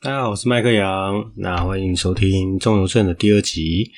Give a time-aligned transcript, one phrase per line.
[0.00, 3.90] 大家好，我是麦克杨，那欢迎收听《中游镇》的第二集。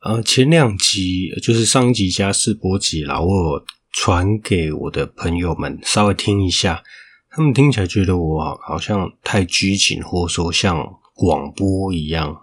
[0.00, 6.82] 呃，前两集就是上一集加试播集，然后我传给我的朋友们稍微听一下，
[7.30, 12.36] 他们听起来觉得我好，像太拘谨，或者说像广播一样，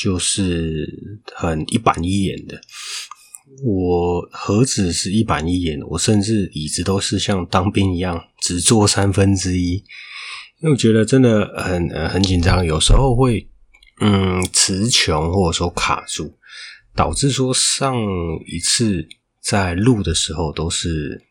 [0.00, 2.60] 就是很一板一眼的。
[3.64, 9.82] 我何止是一板一眼，我甚至椅子都是像当兵一样，只坐三分之一。
[10.60, 13.46] 因为我觉得真的很很紧张，有时候会
[14.00, 16.38] 嗯词穷或者说卡住，
[16.94, 17.94] 导致说上
[18.46, 19.06] 一次
[19.42, 21.22] 在录的时候都是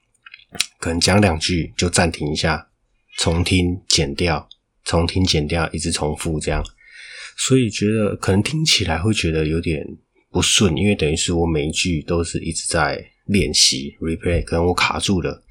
[0.79, 2.67] 可能讲两句就暂停一下，
[3.17, 4.47] 重听剪掉，
[4.83, 6.63] 重听剪掉，一直重复这样，
[7.35, 9.83] 所以觉得可能听起来会觉得有点
[10.29, 15.43] 不顺，因为等于是我每一句都是一直在练习 replay，可能我卡住了，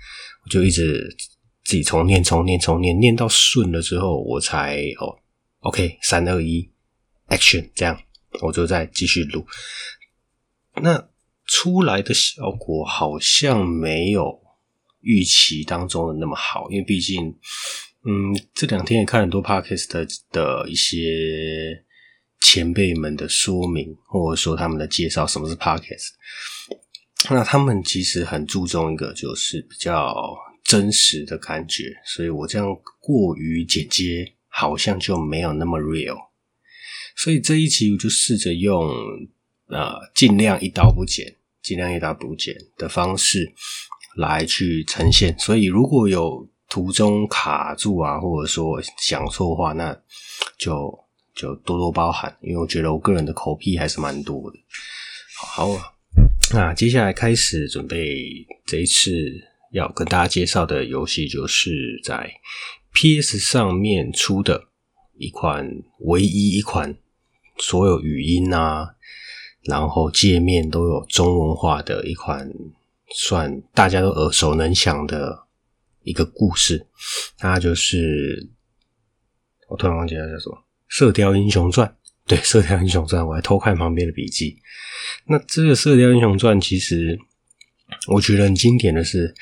[0.44, 1.08] 我就一直。
[1.72, 5.16] 自己重念、重念、重念，念到顺了之后，我才哦
[5.60, 6.70] ，OK，三二一
[7.28, 7.98] ，Action，这样
[8.42, 9.46] 我就再继续录。
[10.82, 11.08] 那
[11.46, 14.38] 出来的效果好像没有
[15.00, 17.34] 预期当中的那么好，因为毕竟，
[18.04, 21.82] 嗯，这两天也看很多 Podcast 的一些
[22.42, 26.10] 前辈们的说明，或者说他们的介绍，什么是 Podcast。
[27.30, 30.14] 那他们其实很注重一个，就是比较。
[30.64, 32.66] 真实的感觉，所以我这样
[33.00, 36.16] 过于剪接，好像就没有那么 real。
[37.14, 38.88] 所以这一集我就试着用
[39.68, 43.52] 呃尽量一刀不剪，尽量一刀不剪的方式
[44.16, 45.38] 来去呈现。
[45.38, 49.94] 所以如果有途中卡住啊，或者说讲错话，那
[50.56, 50.98] 就
[51.34, 54.58] 就多多包涵，因为我觉得我个人的口癖还是蛮多的。
[55.36, 55.92] 好，好，啊
[56.54, 59.50] 那接下来开始准备这一次。
[59.72, 62.30] 要跟大家介绍的游戏，就是在
[62.92, 64.68] PS 上面出的
[65.16, 65.66] 一款
[66.00, 66.94] 唯一一款
[67.56, 68.94] 所有语音啊，
[69.62, 72.52] 然后界面都有中文化的一款，
[73.14, 75.46] 算大家都耳熟能详的
[76.02, 76.86] 一个故事。
[77.38, 78.50] 它就是
[79.68, 81.88] 我突然忘记它叫什么《射雕英雄传》。
[82.26, 84.58] 对，《射雕英雄传》，我还偷看旁边的笔记。
[85.24, 87.18] 那这个《射雕英雄传》其实。
[88.08, 89.32] 我觉得很经典的是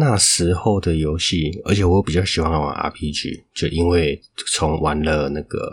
[0.00, 5.70] 那时候的游戏，而且我比较喜欢玩 RPG，就因为从玩了那个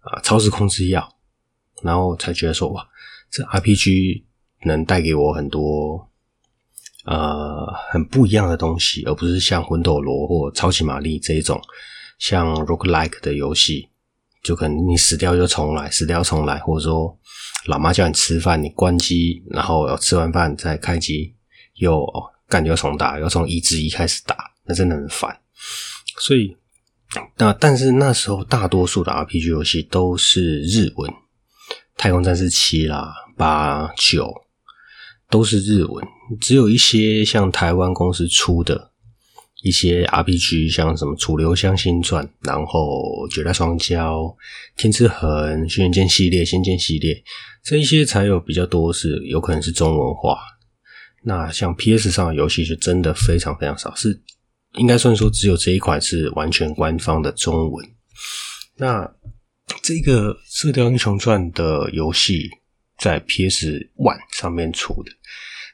[0.00, 1.06] 啊超时空之钥，
[1.82, 2.86] 然后才觉得说哇，
[3.30, 4.24] 这 RPG
[4.64, 6.08] 能带给我很多
[7.04, 11.60] 呃很不一样的东西，而不是像魂斗罗或超级玛丽这一种
[12.18, 13.88] 像 roguelike 的游戏，
[14.42, 17.18] 就可能你死掉就重来，死掉重来，或者说
[17.66, 21.34] 老妈叫你吃饭，你关机，然后要吃完饭再开机。
[21.76, 22.06] 又
[22.48, 25.40] 干，又重打，又从一至一开始打，那真的很烦。
[26.18, 26.56] 所以，
[27.38, 31.10] 那但是那时候大多数的 RPG 游戏都是日文，
[31.96, 34.32] 《太空战士七》啦、八、九
[35.30, 36.06] 都是日文，
[36.40, 38.91] 只有一些像台湾公司出的
[39.62, 43.96] 一些 RPG，像什么《楚留香新传》，然后《绝代双骄》、
[44.76, 47.22] 《天之痕》、《轩辕剑》系列、《仙剑》系列，
[47.64, 50.38] 这一些才有比较多是有可能是中文化。
[51.24, 54.20] 那像 PS 上的游戏就真的非常非常少，是
[54.74, 57.88] 应该算说只有这一款是完全官方的中文。
[58.76, 59.08] 那
[59.80, 62.50] 这个《射雕英雄传》的游戏
[62.98, 65.12] 在 PS One 上面出的，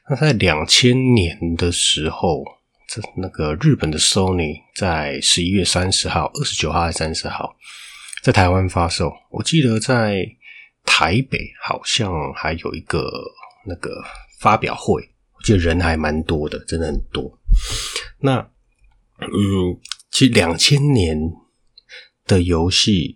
[0.07, 2.43] 那在两千年的时候，
[2.91, 7.55] 这那个日本的 Sony 在十一月三十号、二十九号还是三十号
[8.23, 9.13] 在台湾发售。
[9.29, 10.25] 我记得在
[10.83, 13.07] 台北好像还有一个
[13.67, 14.03] 那个
[14.39, 15.07] 发表会。
[15.33, 17.39] 我记得人还蛮多的，真的很多。
[18.19, 18.39] 那，
[19.19, 19.79] 嗯，
[20.11, 21.17] 其实两千年
[22.25, 23.15] 的游戏，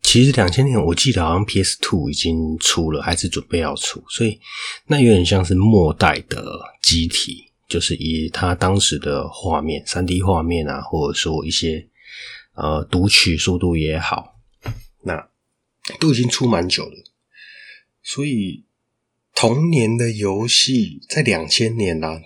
[0.00, 4.40] 其实两千年我记得好像 PS Two 已经出了，还是准备要出，所以
[4.86, 11.88] 那有点像是末代的机体，就是以它当时的画面、三 D 画面啊，或者说一些
[12.54, 14.40] 呃读取速度也好，
[15.02, 15.28] 那
[16.00, 17.04] 都已经出蛮久了，
[18.02, 18.64] 所以。
[19.34, 22.20] 童年的游戏在两千年啦，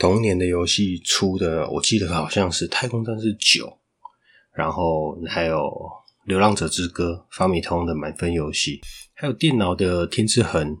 [0.00, 3.66] 童年的游戏出的，我记得好像是《太空战士九》，
[4.52, 5.58] 然后还有
[6.24, 8.80] 《流浪者之歌》、法米通的满分游戏，
[9.14, 10.74] 还有电脑的《天之痕》，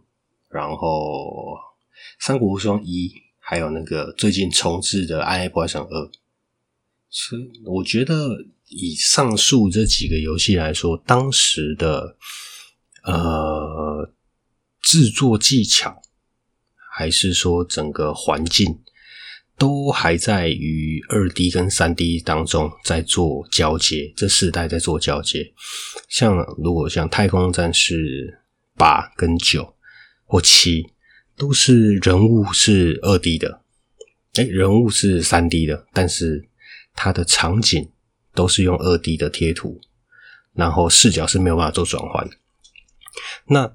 [0.48, 1.54] 然后
[2.18, 3.06] 《三国无双一》，
[3.50, 5.86] 还有那个最近重置的《暗黑破坏神二》。
[7.08, 8.28] 所以我觉得
[8.68, 12.16] 以上述这几个游戏来说，当时的
[13.02, 14.14] 呃。
[14.82, 16.00] 制作技巧，
[16.96, 18.80] 还是说整个环境
[19.58, 25.52] 都还在于二 D 跟三 D 当中在做交接，这四代在做交接。
[26.08, 28.40] 像如果像太空战士
[28.74, 29.76] 八跟九
[30.24, 30.90] 或七，
[31.40, 33.62] 都是人物是二 D 的，
[34.34, 36.46] 诶，人物是三 D 的，但是
[36.94, 37.88] 它的场景
[38.34, 39.80] 都是用二 D 的贴图，
[40.52, 42.28] 然后视角是没有办法做转换。
[43.46, 43.72] 那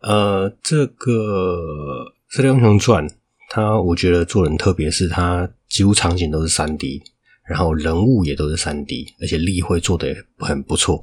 [0.00, 3.08] 呃，这个《射雕英雄传》，
[3.48, 7.00] 它我觉得做人特别，是它几乎场景都是三 D，
[7.48, 11.00] 然后人物也都是三 D，而且立绘做的也很不错。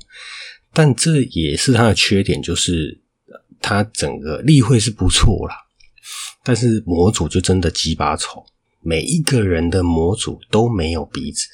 [0.74, 3.02] 但这也是它的缺点，就是
[3.62, 5.56] 它整个立绘是不错啦，
[6.44, 8.46] 但是模组就真的鸡巴丑，
[8.82, 11.48] 每一个人的模组都没有鼻子，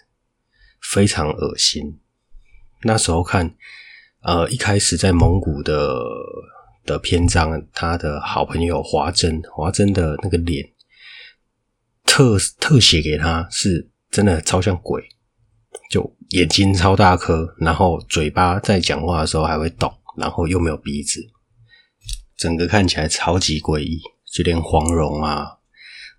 [0.82, 2.00] 非常恶心。
[2.84, 3.56] 那时候看，
[4.22, 6.02] 呃，一开始在蒙古的。
[6.88, 10.66] 的篇章，他的好朋友华珍，华珍的那个脸
[12.06, 15.04] 特特写给他，是真的超像鬼，
[15.92, 21.20] 就眼睛超大颗，然后嘴巴在讲话的时候还会动，然后又没有鼻子，
[22.38, 24.00] 整个看起来超级诡异。
[24.32, 25.58] 就连黄蓉啊，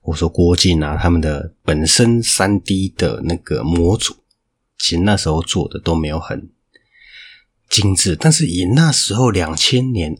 [0.01, 4.17] 或者说郭靖啊，他们的本身三 D 的那个模组，
[4.79, 6.51] 其实那时候做的都没有很
[7.69, 10.17] 精致，但是以那时候两千年。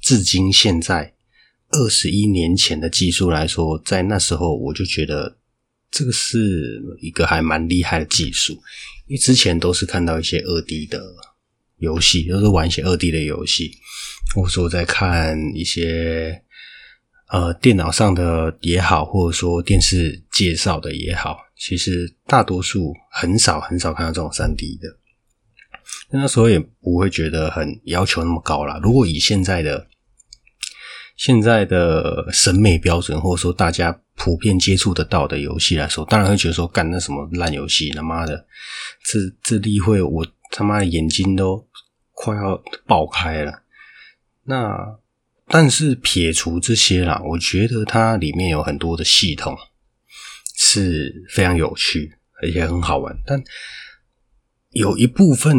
[0.00, 1.14] 至今现在
[1.68, 5.36] 二十一年前的技术来说，在那时候我就觉得
[5.92, 8.54] 这个是一个还蛮厉害的技术，
[9.06, 11.00] 因为之前都是看到一些二 D 的
[11.78, 13.70] 游戏，都是玩一些二 D 的游戏，
[14.34, 16.42] 或者说在看一些
[17.32, 24.88] 呃电脑上的也好，或者说电视介绍的也好，其实大多数很少很少看到这种三 D 的，
[26.10, 28.78] 那时候也不会觉得很要求那么高啦。
[28.82, 29.86] 如果以现在的
[31.16, 38.46] 现在的审美标准，或者说大家普遍接触得到的游戏来说，当然会觉得说，干那什么烂游戏，他妈的，
[39.04, 41.66] 这这例会我他妈的眼睛都
[42.12, 43.62] 快要爆开了。
[44.44, 44.98] 那
[45.52, 49.54] 但是撇除这些啦，我觉得它里面有很多的系统
[50.56, 52.10] 是非常有趣，
[52.42, 53.14] 而且很好玩。
[53.26, 53.40] 但
[54.70, 55.54] 有一部分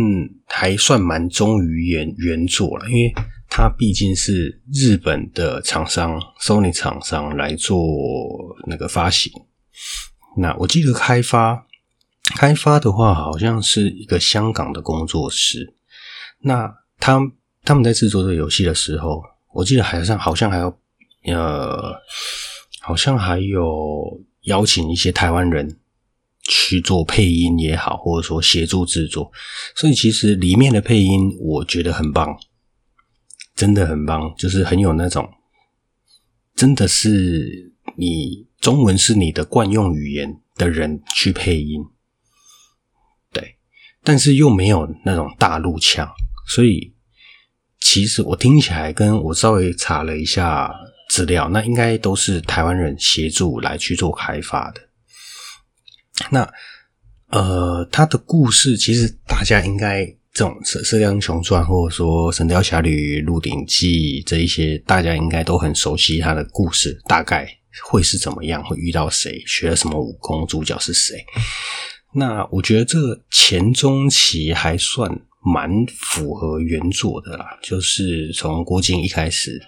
[0.47, 3.13] 还算蛮忠于原原作了，因为。
[3.55, 7.77] 它毕竟是日本的厂商，Sony 厂商来做
[8.65, 9.31] 那个发行。
[10.37, 11.67] 那我记得开发
[12.35, 15.75] 开发的话，好像是一个香港的工作室。
[16.39, 16.67] 那
[16.97, 17.19] 他
[17.63, 19.21] 他们在制作这个游戏的时候，
[19.53, 20.67] 我记得好像好像还要
[21.25, 21.93] 呃，
[22.81, 25.79] 好像还有邀请一些台湾人
[26.41, 29.31] 去做配音也好，或者说协助制作。
[29.75, 32.37] 所以其实里面的配音，我觉得很棒。
[33.55, 35.29] 真的很棒，就是很有那种，
[36.55, 41.85] 真的是你中文是你的惯用语言的人去配音，
[43.31, 43.55] 对，
[44.03, 46.09] 但是又没有那种大陆腔，
[46.47, 46.92] 所以
[47.83, 50.73] 其实我听起来跟我稍微查了一下
[51.09, 54.81] 资料，那应该都是台湾人协助来去做开发的。
[56.31, 56.51] 那
[57.27, 60.15] 呃，他的故事其实大家应该。
[60.35, 67.47] 这种《射射雕英雄传》或者说《神雕侠侣鹿鼎记》这一些，大家应该都很熟悉他的故事，大概
[67.83, 71.23] 会是怎么样，会遇到谁，学了什么武功，主角是谁。
[72.15, 75.07] 那我觉得这个前中期还算
[75.43, 79.61] 蛮符合原作的啦，就是从郭靖一开始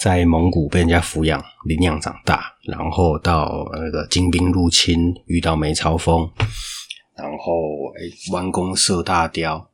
[0.00, 6.30] 在蒙古被人家抚养领养长大，然后到那个金兵入侵遇到梅超风，
[7.14, 9.70] 然后诶弯弓射大雕。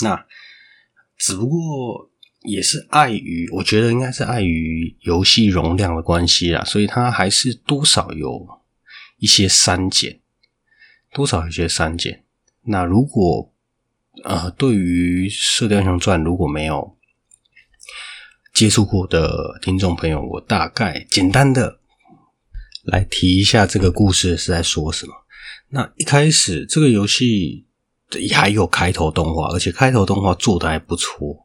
[0.00, 0.24] 那
[1.18, 2.10] 只不过
[2.42, 8.46] 也是碍于，我觉得应该是碍于游戏容量的关系啦，所以它还是多少有
[9.18, 10.20] 一些删减，
[11.12, 12.24] 多少有些删减。
[12.62, 13.52] 那如果
[14.22, 16.96] 呃，对于《射雕英雄传》如果没有
[18.54, 21.80] 接触过的听众朋友，我大概简单的
[22.84, 25.12] 来提一下这个故事是在说什么。
[25.70, 27.66] 那一开始这个游戏。
[28.32, 31.44] 还有开头动画，而且开头动画做的还不错，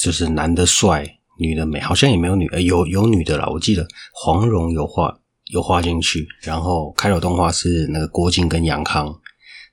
[0.00, 9.12] 就是男的帅，女的美，好像也没有女，呃，有有女的啦，我记得黄蓉有画有画进去，然后开头动画是那个郭靖跟杨康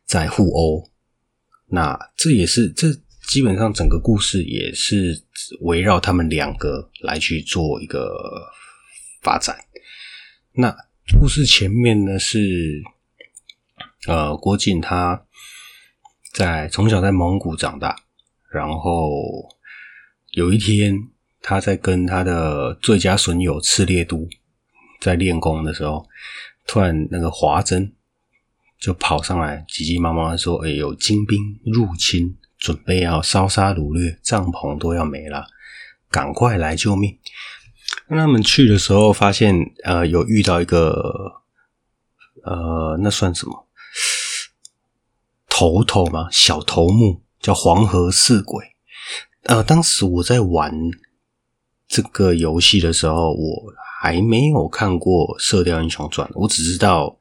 [0.07, 0.89] 在互殴，
[1.67, 2.87] 那这也是这
[3.27, 5.23] 基本上整个故事也是
[5.61, 8.11] 围绕他们两个来去做一个
[9.21, 9.55] 发展。
[10.53, 10.75] 那
[11.19, 12.81] 故事前面呢是
[14.07, 15.23] 呃郭靖他。
[16.33, 17.95] 在从小在蒙古长大，
[18.51, 19.49] 然后
[20.33, 20.95] 有一天
[21.41, 24.27] 他在跟他的最佳损友赤烈都
[25.01, 26.07] 在练功的时候，
[26.67, 27.91] 突然那个华筝
[28.79, 35.47] 就跑上来，急急忙忙的说：“哎，有精兵入侵，准备要烧杀掳掠，帐篷都要没了，
[36.09, 37.17] 赶快来救命！”
[38.09, 41.41] 那他们去的时候，发现呃，有遇到一个
[42.43, 43.67] 呃，那算什么
[45.49, 46.27] 头头吗？
[46.31, 48.63] 小头目叫黄河四鬼。
[49.43, 50.71] 呃，当时我在玩
[51.87, 57.17] 这个游戏的时候，我还没有看过《射雕英雄传》，我只知道，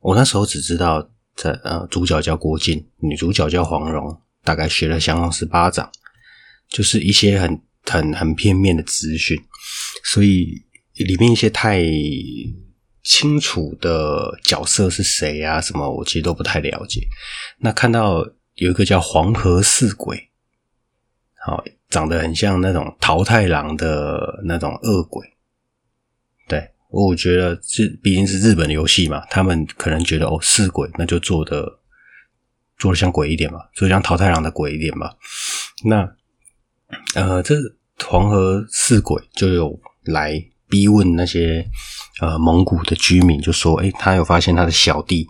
[0.00, 5.90] 我那时候只知道在呃，主角叫郭靖，女主角叫黄蓉，大概学了降龙十八掌，
[6.68, 9.38] 就是一些很很很片面的资讯，
[10.04, 10.62] 所以
[10.94, 11.82] 里面一些太
[13.02, 17.00] 清楚的角色是谁啊什么，我其实都不太了解。
[17.58, 20.28] 那看到有一个叫黄河四鬼。
[21.42, 25.26] 好，长得很像那种桃太郎的那种恶鬼。
[26.90, 31.66] 我觉得这毕竟是日本的游戏嘛，他们可能觉得哦，四鬼那就做的
[32.78, 35.10] 做的像鬼一点嘛，做像桃太郎的鬼一点嘛。
[35.84, 36.08] 那
[37.14, 37.54] 呃，这
[38.04, 41.64] 黄河四鬼就有来逼问那些
[42.20, 45.26] 呃蒙古的居民，就说：诶，他有发现他的小弟，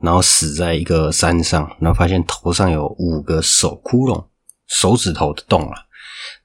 [0.00, 4.26] 然后死在一个山上，然后发现头上有五个手窟窿。
[4.68, 5.74] 手指头的洞了，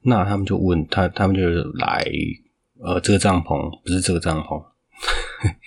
[0.02, 1.44] 那他们就问他，他们就
[1.74, 2.04] 来，
[2.84, 4.66] 呃，这个帐篷不是这个帐篷，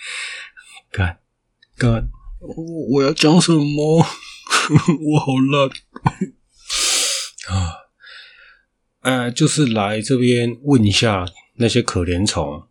[0.92, 1.18] 干
[1.76, 2.10] 干，
[2.40, 2.54] 我
[2.92, 3.98] 我要讲什么？
[5.00, 5.68] 我好烂
[7.48, 7.88] 啊！
[9.00, 12.68] 呃，就是来这边问一下那些可怜虫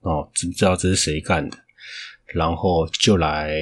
[0.00, 1.58] 哦，知不知道这是谁干的？
[2.26, 3.56] 然后就来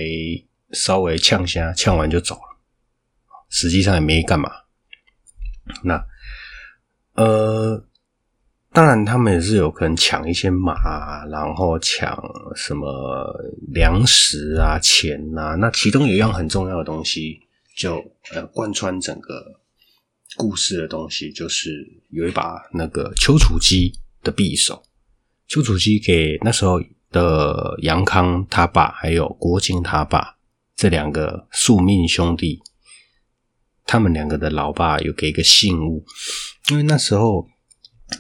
[0.72, 2.58] 稍微呛下，呛完就走了，
[3.48, 4.50] 实际上也没干嘛。
[5.84, 6.06] 那，
[7.14, 7.87] 呃，
[8.70, 12.16] 当然，他们也是有可能抢一些马，然后抢
[12.54, 13.34] 什么
[13.72, 15.54] 粮食啊、钱啊。
[15.54, 17.40] 那其中有一样很重要的东西，
[17.76, 17.96] 就
[18.32, 19.42] 呃贯穿整个
[20.36, 21.70] 故事的东西，就是
[22.10, 24.82] 有一把那个丘处机的匕首。
[25.48, 26.78] 丘处机给那时候
[27.10, 30.36] 的杨康他爸，还有郭靖他爸
[30.76, 32.60] 这两个宿命兄弟。
[33.86, 36.04] 他们两个的老爸有给一个信物，
[36.70, 37.48] 因为那时候，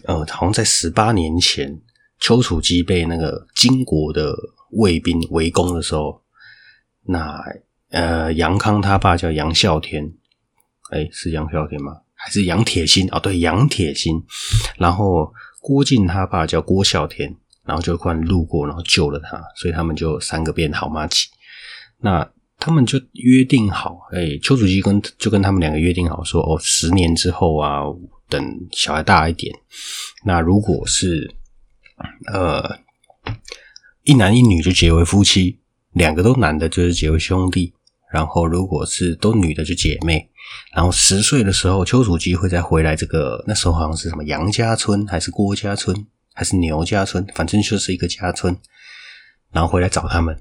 [0.04, 1.80] 呃，好像在十八年前，
[2.18, 4.34] 丘处机被那个金国的
[4.72, 6.22] 卫兵围攻的时候，
[7.04, 7.42] 那
[7.90, 10.12] 呃，杨康他爸叫杨啸天，
[10.90, 12.02] 哎，是杨啸天吗？
[12.14, 13.08] 还是杨铁心？
[13.12, 14.22] 哦，对，杨铁心。
[14.76, 21.28] 然后郭靖他爸叫郭啸天，然后就突然路过，然后救了他，所以他们就三个变好麻吉。
[21.98, 22.30] 那。
[22.58, 27.82] 他们就约定好，哎、欸，丘处机跟就跟他们两个约定好说，哦，十年之后啊，
[28.28, 29.54] 等小孩大一点，
[30.24, 31.34] 那如果是
[32.32, 32.78] 呃
[34.02, 35.60] 一男一女就结为夫妻，
[35.92, 37.72] 两个都男的就是结为兄弟，
[38.12, 40.28] 然后如果是都女的就姐妹，
[40.74, 48.56] 然后十岁的时候，邱处机会再回来这个，那时候好像是什么杨家村还是郭家村还是牛家村，反正就是一个家村，
[49.52, 50.36] 然后回来找他们。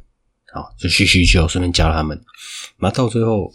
[0.54, 2.20] 好，就叙叙旧，顺便教他们。
[2.80, 3.54] 那到最后，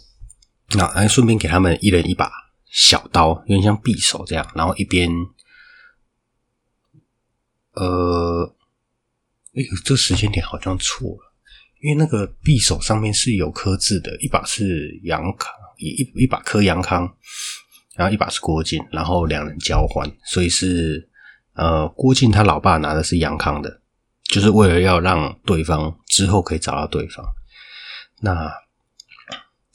[0.75, 2.31] 那还顺便给他们一人一把
[2.71, 4.47] 小刀，有点像匕首这样。
[4.55, 5.09] 然后一边，
[7.73, 8.55] 呃，
[9.55, 11.33] 哎呦，这时间点好像错了，
[11.81, 17.11] 因为那个匕首上面是有刻字的，一把是杨康，一一一把刻杨康，
[17.95, 21.09] 然后一把是郭靖，然后两人交换，所以是
[21.53, 23.81] 呃，郭靖他老爸拿的是杨康的。
[24.33, 27.23] 就是为了要让对方之后可以找到对方。
[28.19, 28.51] 那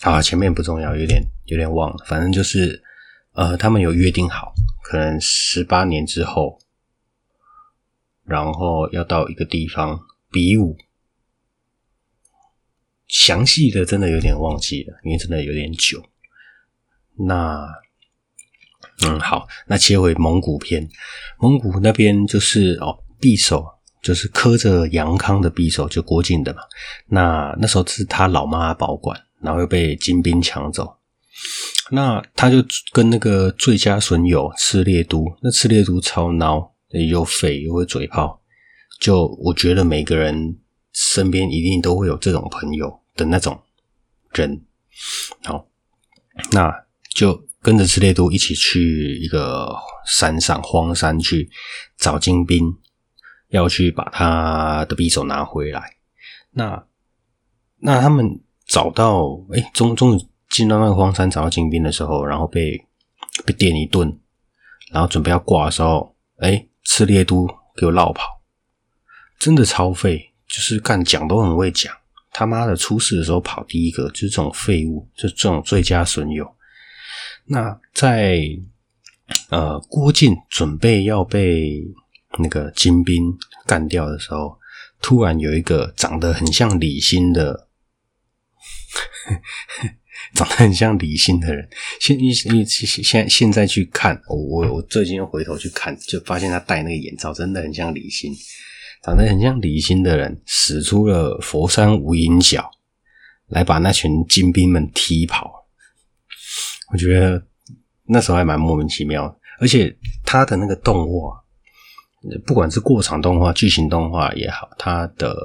[0.01, 2.05] 啊，前面不重要，有点有点忘了。
[2.07, 2.83] 反正就是
[3.35, 6.59] 呃，他们有约定好，可能十八年之后，
[8.25, 10.01] 然后要到一个地方
[10.33, 10.77] 比武。
[13.07, 16.05] 详细的真的有点忘记了，因为真的有点久。
[17.15, 17.65] 那
[19.07, 20.89] 嗯，好，那切回蒙古篇，
[21.39, 23.78] 蒙古那边就是哦，匕首。
[24.09, 26.61] 就是磕着杨康的匕首，就郭靖的嘛。
[27.09, 30.97] 那那时候是他老妈保管，然后又被金兵抢走。
[31.91, 36.71] 那他就跟那个最佳损友赤烈都，那赤烈都超孬，
[37.11, 38.41] 又废又会嘴炮。
[38.99, 40.57] 就我觉得每个人
[40.95, 43.61] 身边一定都会有这种朋友的那种
[44.33, 44.59] 人。
[45.45, 45.69] 好，
[46.53, 46.73] 那
[47.15, 49.69] 就跟着赤烈都一起去一个
[50.07, 51.51] 山上荒山去
[51.99, 52.75] 找金兵。
[53.49, 55.97] 要去把他的匕首拿回来，
[56.51, 56.85] 那
[57.79, 62.79] 那他们找到哎，终终于进到那个荒山找到金兵的时候，然后被
[63.47, 64.19] 被电一顿，
[64.93, 68.43] 然后准备要挂的时候，哎，赤烈都给我落跑，
[69.39, 71.95] 真的超废，就是干讲都很会讲，
[72.33, 76.47] 他妈的出事的时候跑第一个，就是这种废物，就这种最佳损友。
[77.47, 78.41] 那在
[79.49, 81.83] 呃郭靖准备要被
[82.39, 84.59] 那个金兵干掉的时候，
[85.01, 87.69] 突然有一个长得很像李欣的，
[90.35, 91.69] 长得很像李欣的人，
[92.01, 98.33] 现现现现在去看，我我最近又回头去看，就发现他戴那个眼罩，真的很像李欣。
[99.01, 102.69] 长得很像李欣的人，使出了佛山无影脚，
[103.47, 105.69] 来把那群金兵们踢跑。
[106.93, 107.41] 我觉得
[108.07, 111.41] 那时候还蛮莫名其妙，而且他的那个动画，
[112.47, 115.37] 不管是过场动画、剧情动画也好，它的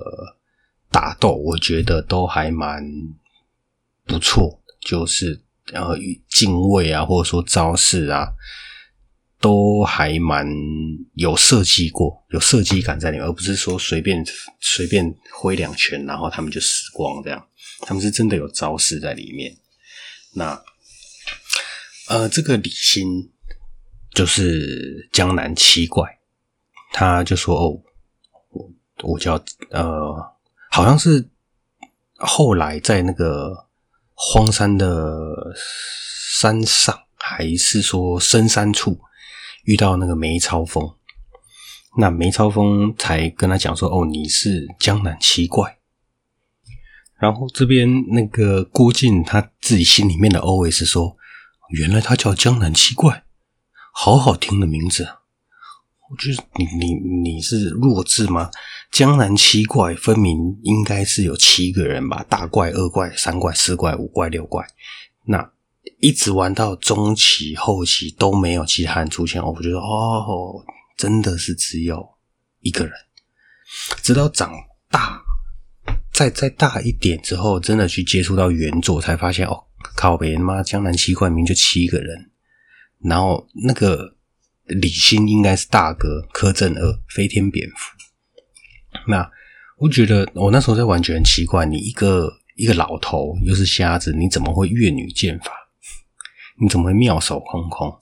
[0.91, 2.83] 打斗，我觉得都还蛮
[4.05, 5.97] 不错，就是呃
[6.29, 8.33] 敬畏啊，或者说招式啊。
[9.39, 10.47] 都还蛮
[11.15, 14.25] 有设计过，有设计感在里面，而不是说随便
[14.61, 17.45] 随便挥两拳，然后他们就死光这样。
[17.81, 19.53] 他们是真的有招式在里面。
[20.33, 20.57] 那
[22.07, 23.05] 呃，这个李欣
[24.13, 26.07] 就是江南七怪，
[26.93, 27.81] 他就说：“哦，
[28.51, 28.71] 我
[29.01, 29.33] 我叫
[29.71, 30.15] 呃，
[30.71, 31.27] 好像是
[32.17, 33.67] 后来在那个
[34.13, 35.35] 荒山的
[36.37, 39.01] 山上，还是说深山处。”
[39.65, 40.97] 遇到那个梅超风，
[41.97, 45.79] 那梅超风才跟他讲说：“哦，你是江南七怪。”
[47.17, 51.15] 然后这边那个郭靖他自己心里面的 OS 说
[51.79, 53.23] ：“原来他叫江南七怪，
[53.93, 55.07] 好好听的名字。”
[56.17, 56.93] 就是你你
[57.33, 58.49] 你是弱智吗？
[58.91, 62.25] 江南七怪分明应该是有七个人吧？
[62.29, 64.65] 大怪、二怪、三怪、四怪、五怪、六怪，
[65.25, 65.51] 那。
[65.99, 70.61] 一直玩到中期、后期都没有其他人出现，我觉得哦，
[70.97, 72.05] 真的是只有
[72.59, 72.93] 一个人。
[74.01, 74.53] 直到长
[74.89, 75.21] 大，
[76.13, 79.63] 再再大一点之后，真的去接触到原作，才发现哦，
[79.95, 82.31] 靠北他妈江南七怪名就七个人，
[83.01, 84.15] 然后那个
[84.65, 87.75] 李欣应该是大哥，柯震恶飞天蝙蝠。
[89.07, 89.29] 那
[89.77, 95.51] 我觉得我那时候在玩，觉得很奇怪，你一个一个老头又是瞎子，你怎么会越女剑法？
[96.61, 97.93] 你怎么会妙手空空？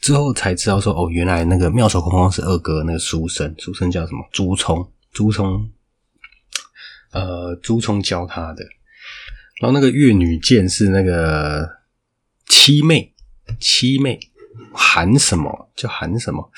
[0.00, 4.28] 之后才知道说哦，原来那个妙手空空是二哥那个书生，书生叫什么？
[4.32, 5.70] 朱冲，朱冲，
[7.12, 8.64] 呃，朱冲教他的。
[9.60, 11.68] 然后那个越女剑是那个
[12.46, 13.14] 七妹，
[13.58, 14.20] 七妹
[14.72, 15.70] 韩什么？
[15.76, 16.50] 叫韩什么？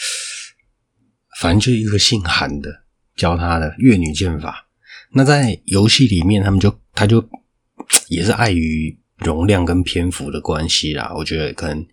[1.40, 2.70] 反正就一个姓韩的
[3.16, 4.66] 教他的越女剑法。
[5.12, 7.22] 那在游戏里面，他们就他就
[8.08, 8.96] 也是碍于。
[9.20, 11.86] 容量跟篇幅的关系啦，我觉得可能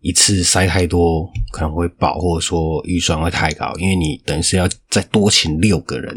[0.00, 6.16] 一次塞太多可能会爆，或者说预算会太高，因为你等于是要再多请六个人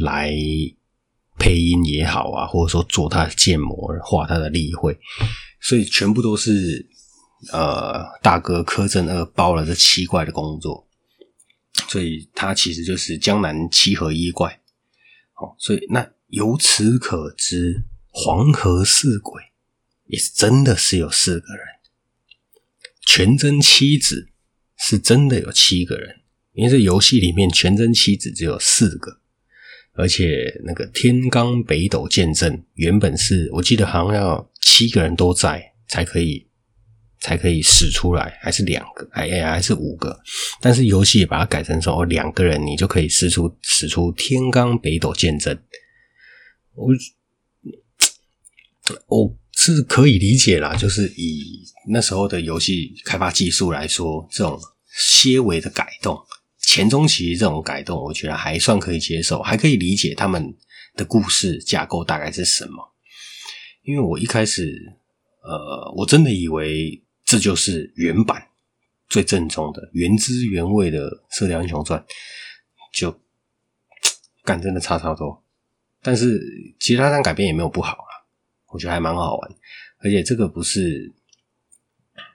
[0.00, 0.30] 来
[1.38, 4.94] 配音也好啊，或者说做他的建模、画他的立绘，
[5.62, 6.86] 所以全部都是
[7.52, 10.88] 呃大哥柯震恶包了这七怪的工作，
[11.88, 14.60] 所以他其实就是江南七合一怪。
[15.32, 19.42] 好，所以那由此可知，黄河四鬼。
[20.06, 21.66] 也是真的是有四个人，
[23.06, 24.28] 全真七子
[24.76, 26.20] 是真的有七个人，
[26.52, 29.18] 因为这游戏里面全真七子只有四个，
[29.94, 36.46] 而且那个天罡北斗剑阵原本是我记得好像要七个人都在才可以
[37.24, 40.20] 才可以使出来，还是两个，哎呀还是五个，
[40.60, 45.58] 但是游戏把它改成说两个人你就可以使出使出天罡北斗剑阵，
[46.74, 46.88] 我
[49.08, 49.36] 我。
[49.56, 54.60] 是可以理解啦，就是以那时候的游戏开发技术来说，这种
[54.94, 56.18] 些微的改动，
[56.60, 60.54] 前中期这种改动，我觉得还算可以接受，还可以理解他们
[60.96, 62.72] 的故事架构大概是什么。
[63.84, 64.76] 因为我一开始，
[65.44, 67.02] 呃，我真的以为
[67.34, 68.46] 这就是原版
[69.08, 71.98] 最正宗的、原汁原味的《射雕英雄传》，
[72.92, 73.20] 就
[74.44, 75.42] 干真的差超多。
[76.00, 76.40] 但是
[76.78, 78.14] 其他单改编也没有不好啊。
[78.68, 79.50] 我觉得还蛮好玩，
[79.98, 81.12] 而且这个不是，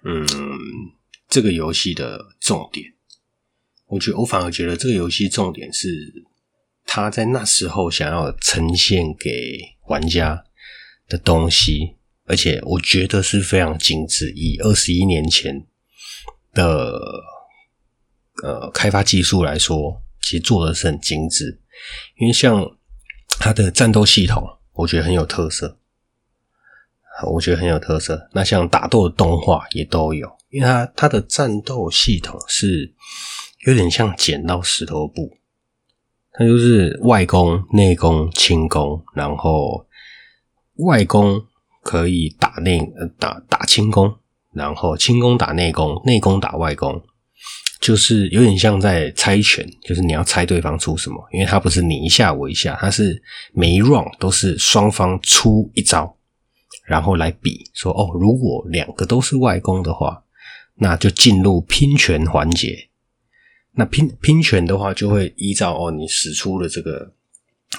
[0.04, 0.28] 嗯，
[1.30, 2.94] 这个游戏的重点。
[3.86, 6.26] 我觉得我反而觉得这个游戏重点是
[6.84, 10.44] 他在那时候想要呈现给玩家
[11.08, 11.96] 的东西，
[12.30, 14.32] 而且我觉得是非常精致。
[14.36, 15.66] 以二十一年前
[16.54, 16.98] 的
[18.44, 21.60] 呃开发技术来说，其实做的是很精致。
[22.18, 22.64] 因为像
[23.40, 25.78] 它的战斗系统，我觉得很有特色。
[27.28, 28.30] 我觉得很有特色。
[28.32, 32.94] 那像打斗的动画也都有，因为它它的战斗系统是
[33.66, 35.36] 有点像剪刀石头布，
[36.32, 39.86] 它就是外功、内功、轻功，然后
[40.76, 41.46] 外功
[41.82, 42.80] 可以打内
[43.18, 44.14] 打打轻功，
[44.54, 47.02] 然后轻功打内功，内功打外功，
[47.80, 53.22] 就是有点像在猜拳，就是你要猜对方出什么，因为它不是你一下我一下，它是
[53.54, 56.16] 每一 round 都是双方出一招，
[56.86, 60.24] 然后来比说哦，如果两个都是外攻的话，
[60.76, 62.90] 那就进入拼拳环节。
[63.74, 67.14] 那拼拼拳的话，就会依照哦，你使出的这个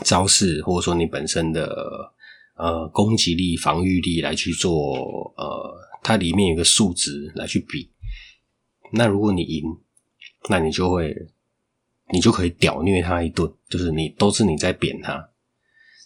[0.03, 1.69] 招式，或者说你本身的
[2.61, 7.91] 呃攻击力、防御力来去做呃，它里面有个数值来去比。
[8.93, 9.65] 那如果你赢，
[10.49, 11.15] 那你就会
[12.13, 15.31] 你就可以屌虐他一顿，就是你都是你在扁他。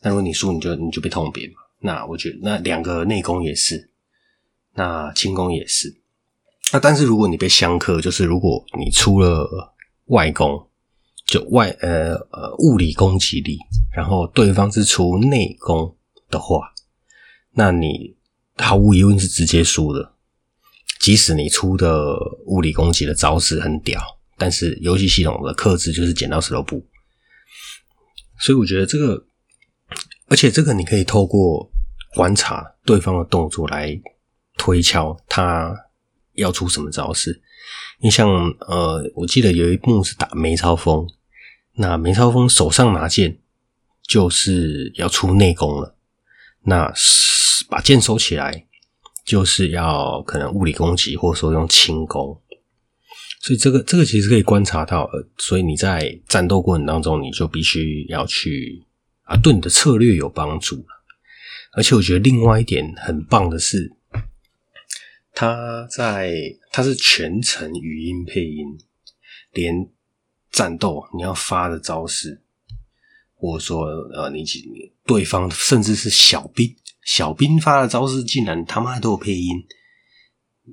[0.03, 1.57] 那如果你输，你就你就被痛扁嘛。
[1.81, 3.91] 那我觉得那两个内功也是，
[4.75, 5.95] 那轻功也是。
[6.73, 9.73] 那但是如果你被相克，就是如果你出了。
[10.09, 10.69] 外功
[11.25, 13.59] 就外呃呃物理攻击力，
[13.97, 15.97] 然后对方是出内功
[16.35, 16.75] 的话，
[17.53, 18.17] 那你
[18.57, 20.13] 毫无疑问是直接输的。
[21.01, 22.17] 即使你出的
[22.47, 24.01] 物理攻击的招式很屌，
[24.37, 26.85] 但是游戏系统的克制就是剪刀石头布。
[28.41, 29.27] 所以我觉得这个，
[30.29, 31.71] 而且这个你可以透过
[32.15, 34.01] 观察对方的动作来
[34.57, 35.75] 推敲他
[36.33, 37.43] 要出什么招式。
[38.01, 38.29] 你像
[38.67, 41.07] 呃，我记得有一幕是打梅超风，
[41.75, 43.39] 那梅超风手上拿剑
[44.03, 45.94] 就是要出内功了，
[46.65, 46.93] 那
[47.69, 48.67] 把剑收起来
[49.25, 52.41] 就是要可能物理攻击，或者说用轻功，
[53.41, 58.85] 所以这个这个其实可以观察到，所以你在战斗过程当中，你就必须要去
[59.23, 60.85] 啊，对你的策略有帮助。
[61.73, 63.93] 而且我觉得另外一点很棒的是。
[65.37, 66.33] 他在，
[66.71, 68.79] 他是全程语音配音，
[69.51, 69.91] 连
[70.53, 72.41] 战斗你要发的招式，
[73.45, 74.45] 或者说呃，你
[75.05, 79.53] 对方甚至是小兵，小兵发的招式竟然他妈都有配音。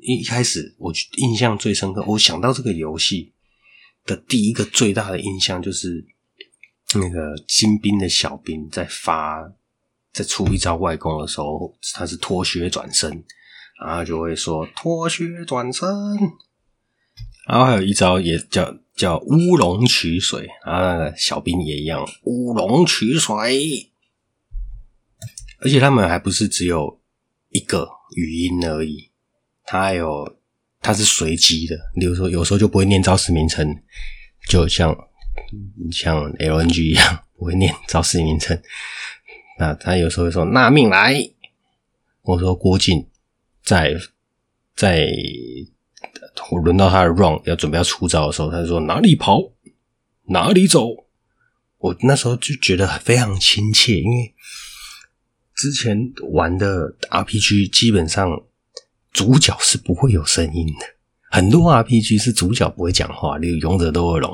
[0.01, 3.33] 一开始我印象最深刻，我想到这个游戏
[4.05, 6.05] 的第一个最大的印象就是
[6.95, 9.51] 那个金兵的小兵在发，
[10.13, 13.23] 在出一招外功的时候，他是脱靴转身。
[13.83, 15.89] 然后就会说脱靴转身，
[17.47, 23.91] 然后还有一招也叫叫乌龙取水，啊小兵也一样乌龙取水，
[25.59, 27.01] 而且他们还不是只有
[27.49, 29.09] 一个语音而已，
[29.65, 30.37] 他还有
[30.79, 33.67] 他是随机的，比如说有时候就不会念招式名称，
[34.47, 34.95] 就像
[35.91, 38.61] 像 LNG 一样不会念招式名称，
[39.59, 41.15] 那他有时候会说拿命来，
[42.23, 43.07] 我说郭靖。
[43.63, 43.95] 在
[44.75, 45.07] 在
[46.51, 49.51] 我轮到他的 run 要准备要出招的时候，他就说哪里跑
[50.25, 50.87] 哪里走。
[51.77, 54.33] 我那时候就觉得非常亲切，因为
[55.55, 58.43] 之前玩的 RPG 基本上
[59.11, 60.85] 主角是不会有声音的，
[61.29, 64.33] 很多 RPG 是主角不会讲话，例如勇者斗恶龙，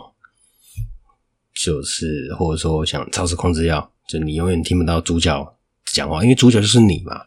[1.53, 7.21] 就是或者说像超时空之钥，就你永远听不到主角讲话，因为主角就是你嘛，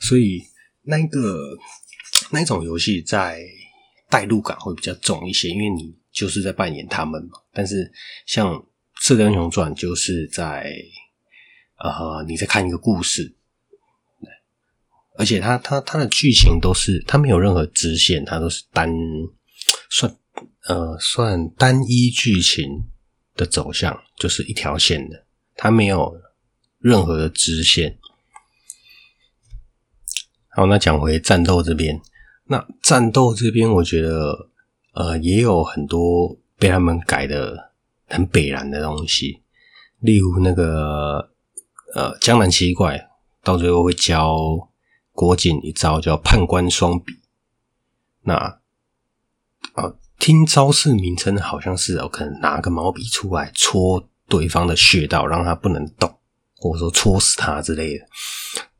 [0.00, 0.44] 所以。
[0.88, 1.58] 那个
[2.30, 3.44] 那种游戏在
[4.16, 7.38] 代入感会比较重一些，因为你就是在扮演他们嘛。
[7.52, 7.92] 但是
[8.24, 8.54] 像
[9.02, 10.72] 《射雕英雄传》，就是在
[11.76, 13.36] 呃你在看一个故事，
[15.18, 18.90] 而且它它它的剧情都是它没有任何支线，它都是单
[19.90, 20.16] 算
[20.66, 22.88] 呃算单一剧情
[23.34, 25.26] 的走向，就是一条线的，
[25.56, 26.18] 它没有
[26.78, 27.98] 任何的支线。
[30.48, 32.00] 好，那讲回战斗这边，
[32.46, 34.48] 那战斗这边，我觉得
[34.92, 37.72] 呃也有很多被他们改的
[38.06, 39.42] 很北然的东西，
[40.00, 41.30] 例如那个
[41.94, 43.08] 呃江南七怪，
[43.42, 44.36] 到最后会教
[45.12, 47.14] 郭靖一招叫判官双笔。
[48.22, 48.34] 那
[49.74, 56.18] 啊、听招式名称好像是哦可能拿个毛笔出来戳对方的穴道，让他不能动，
[56.56, 58.06] 或者说戳死他之类的，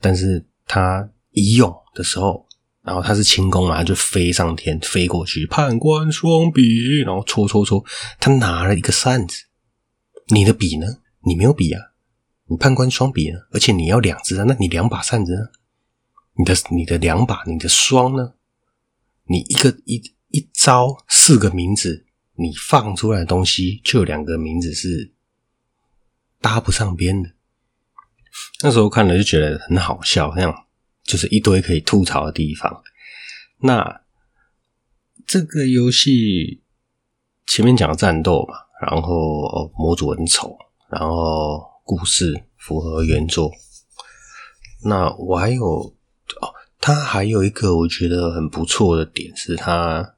[0.00, 1.08] 但是他。
[1.38, 2.45] 一用的时候，
[2.86, 7.84] 然后他是轻功嘛，就飞上天，飞过去，判官双笔，然后戳戳戳，
[8.20, 9.36] 他拿了一个扇子。
[10.28, 10.86] 你的笔呢？
[11.24, 11.82] 你没有笔啊？
[12.48, 13.40] 你判官双笔呢？
[13.50, 14.44] 而且你要两只啊？
[14.46, 15.40] 那你两把扇子呢？
[16.38, 18.34] 你的你的两把，你的双呢？
[19.24, 25.12] 你一个一一招四个名字，你放出来的东西就有两个名字是
[26.40, 27.30] 搭不上边的。
[28.62, 30.65] 那时候看了就觉得很好笑，那样。
[31.06, 32.82] 就是一堆可以吐槽的地方。
[33.58, 34.02] 那
[35.26, 36.60] 这个游戏
[37.46, 40.58] 前面讲战斗嘛，然后哦模组很丑，
[40.90, 43.50] 然后故事符合原作。
[44.84, 45.64] 那我还有
[46.40, 50.14] 哦，它还有一个我觉得很不错的点是它，它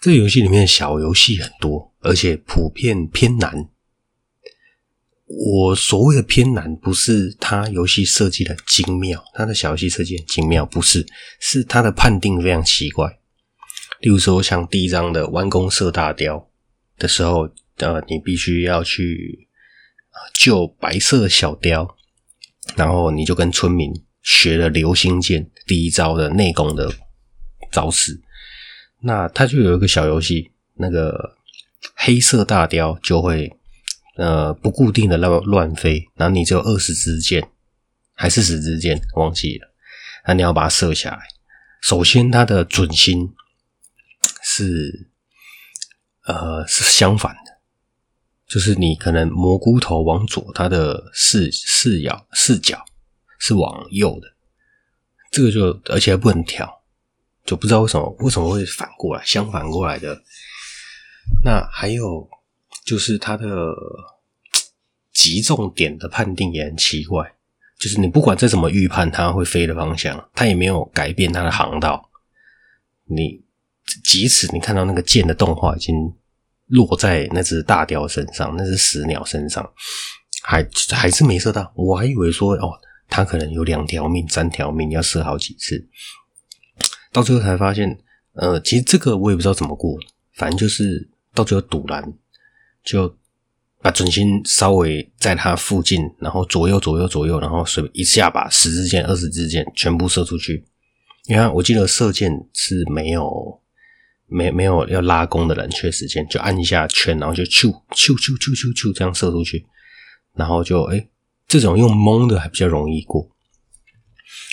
[0.00, 3.68] 这个游戏里面的小游戏很多，而且普遍偏难。
[5.34, 11.06] 我所谓的偏难，不是它游戏设计的精妙，它的小游戏设计很精妙，不是，
[11.40, 13.18] 是它的判定非常奇怪。
[14.00, 16.50] 例如说，像第一章的弯弓射大雕
[16.98, 19.48] 的时候，呃，你必须要去
[20.34, 21.96] 救白色小雕，
[22.76, 23.90] 然后你就跟村民
[24.22, 26.92] 学了流星剑第一招的内功的
[27.70, 28.20] 招式。
[29.00, 31.36] 那它就有一个小游戏，那个
[31.94, 33.50] 黑色大雕就会。
[34.16, 37.48] 呃，不固定的乱乱飞，然后你只有二十支箭，
[38.12, 39.72] 还是十支箭，忘记了。
[40.26, 41.20] 那你要把它射下来。
[41.80, 43.32] 首先，它的准心
[44.42, 45.08] 是
[46.26, 47.58] 呃是相反的，
[48.46, 52.84] 就是你可能蘑菇头往左，它的视视角视角
[53.38, 54.28] 是往右的。
[55.30, 56.82] 这个就而且还不能调，
[57.46, 60.22] 就不知道为什么为什么会反过来，相反过来的。
[61.42, 62.28] 那还有。
[62.84, 63.46] 就是它的
[65.12, 67.32] 集中点的判定也很奇怪，
[67.78, 72.10] 就是你不管再怎么预判它会飞的方向，它也没有改变它的航道。
[73.04, 73.44] 你
[74.04, 75.94] 即使你看到那个箭的动画已经
[76.66, 79.70] 落在那只大雕身上，那只死鸟身上，
[80.42, 81.72] 还还是没射到。
[81.76, 82.72] 我还以为说哦，
[83.08, 85.88] 它可能有两条命、三条命，要射好几次。
[87.12, 87.98] 到最后才发现，
[88.32, 89.98] 呃，其实这个我也不知道怎么过，
[90.34, 92.02] 反正就是到最后赌烂。
[92.84, 93.16] 就
[93.80, 100.64] 把准心稍微在它附近，然后左右左右左右，然后随一下把十支箭、二十支箭全部射出去。
[101.26, 103.60] 你看，我记得射箭是没有
[104.26, 109.66] 没没有要拉弓的冷却时间，就按一下圈，然后就咻咻咻咻咻咻这样射出去，
[110.34, 111.08] 然后就哎，
[111.48, 113.28] 这种用蒙的还比较容易过。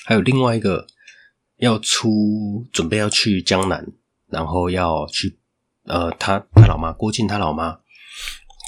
[0.06, 0.88] 还有另外一个
[1.58, 3.86] 要出准备要去江南，
[4.28, 5.38] 然后要去
[5.86, 7.80] 呃，他他老妈郭靖他老妈。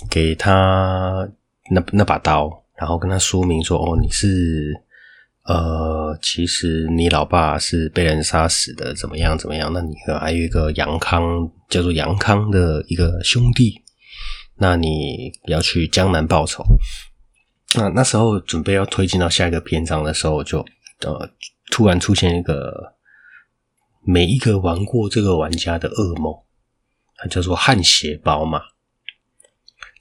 [0.09, 1.29] 给他
[1.69, 4.73] 那那把刀，然后跟他说明说：“哦，你是
[5.45, 9.71] 呃，其实你老爸是被人杀死的，怎么样怎么样？
[9.73, 13.81] 那你还有一个杨康，叫做杨康的一个兄弟，
[14.57, 16.63] 那你要去江南报仇。
[17.75, 20.59] 那那时候准备要推进到下一个篇章的时候就，
[21.01, 21.29] 呃
[21.71, 22.93] 突然出现一个
[24.03, 26.33] 每一个玩过这个玩家的噩梦，
[27.15, 28.61] 它叫做汗血宝马。”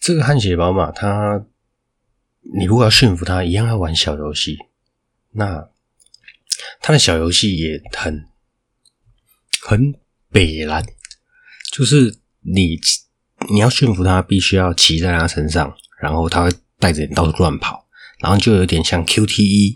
[0.00, 1.44] 这个汗血宝马，它
[2.56, 4.56] 你如果要驯服它，一样要玩小游戏。
[5.32, 5.68] 那
[6.80, 8.26] 它的小游戏也很
[9.60, 9.94] 很
[10.30, 10.82] 北烂，
[11.70, 12.80] 就是你
[13.50, 17.86] 你要驯服它，必须要骑在它身上，然后它会带着你到处乱跑，
[18.20, 19.74] 然后就有点像 QTE，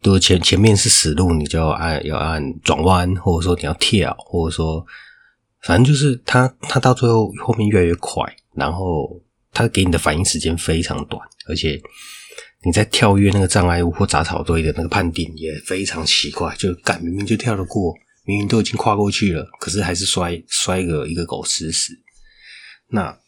[0.00, 4.86] 就前前面是死路，你就要按要按转弯，或者说你要跳，或者说
[5.60, 9.20] 反正就是它它到最后后面越来越快，然后。
[9.56, 11.80] 它给你的反应时间非常短，而且
[12.62, 17.94] 你在跳跃那个障碍物或杂草堆的那个判定也非常奇怪，就敢明明就跳得过，
[18.26, 21.98] 明明都已经跨过去了，可是还是摔摔个一个狗吃屎。
[22.88, 23.18] 那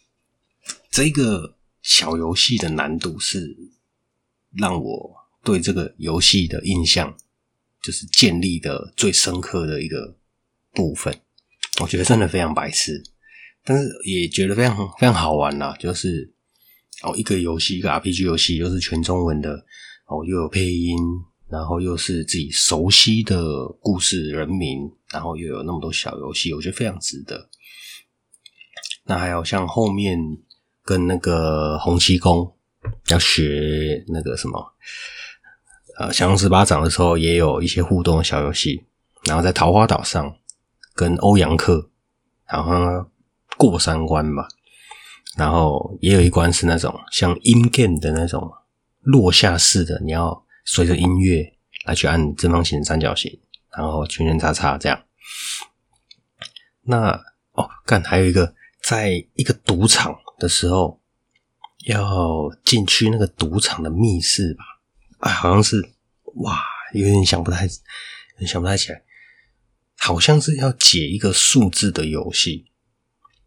[0.90, 3.56] 这个小游戏的难度是
[4.52, 7.16] 让我对这个游戏的印象
[7.82, 10.14] 就是建立的最深刻的一个
[10.74, 11.18] 部分，
[11.80, 13.02] 我觉得真的非常白痴。
[13.68, 16.32] 但是也觉得非常非常好玩啦，就是
[17.02, 19.62] 哦，一个游戏，一个 RPG 游戏，又是全中文的
[20.06, 20.96] 哦，又有配音，
[21.50, 27.50] 然后又是自己熟悉的故事人名，然后又有那么多小游戏，我觉得非常值得。
[29.04, 30.18] 那还有像后面
[30.82, 32.50] 跟那个洪七公
[33.08, 34.74] 要学那个什么
[35.98, 38.82] 呃降龙十八掌的时候，也有一些互动的小游戏。
[39.26, 40.34] 然后在桃花岛上
[40.94, 41.90] 跟欧阳克，
[42.46, 43.06] 然后呢。
[43.58, 44.48] 过三关吧，
[45.36, 48.50] 然后也有一关是那种像 in game 的那种
[49.00, 51.52] 落下式的，你要随着音乐
[51.84, 53.40] 来去按正方形、三角形，
[53.76, 55.02] 然后圈圈叉叉这样。
[56.82, 57.10] 那
[57.52, 61.00] 哦，干还有一个，在一个赌场的时候，
[61.86, 64.64] 要进去那个赌场的密室吧？
[65.18, 65.90] 哎，好像是
[66.36, 66.62] 哇，
[66.94, 67.68] 有点想不太，
[68.46, 69.02] 想不太起来，
[69.98, 72.66] 好像是要解一个数字的游戏。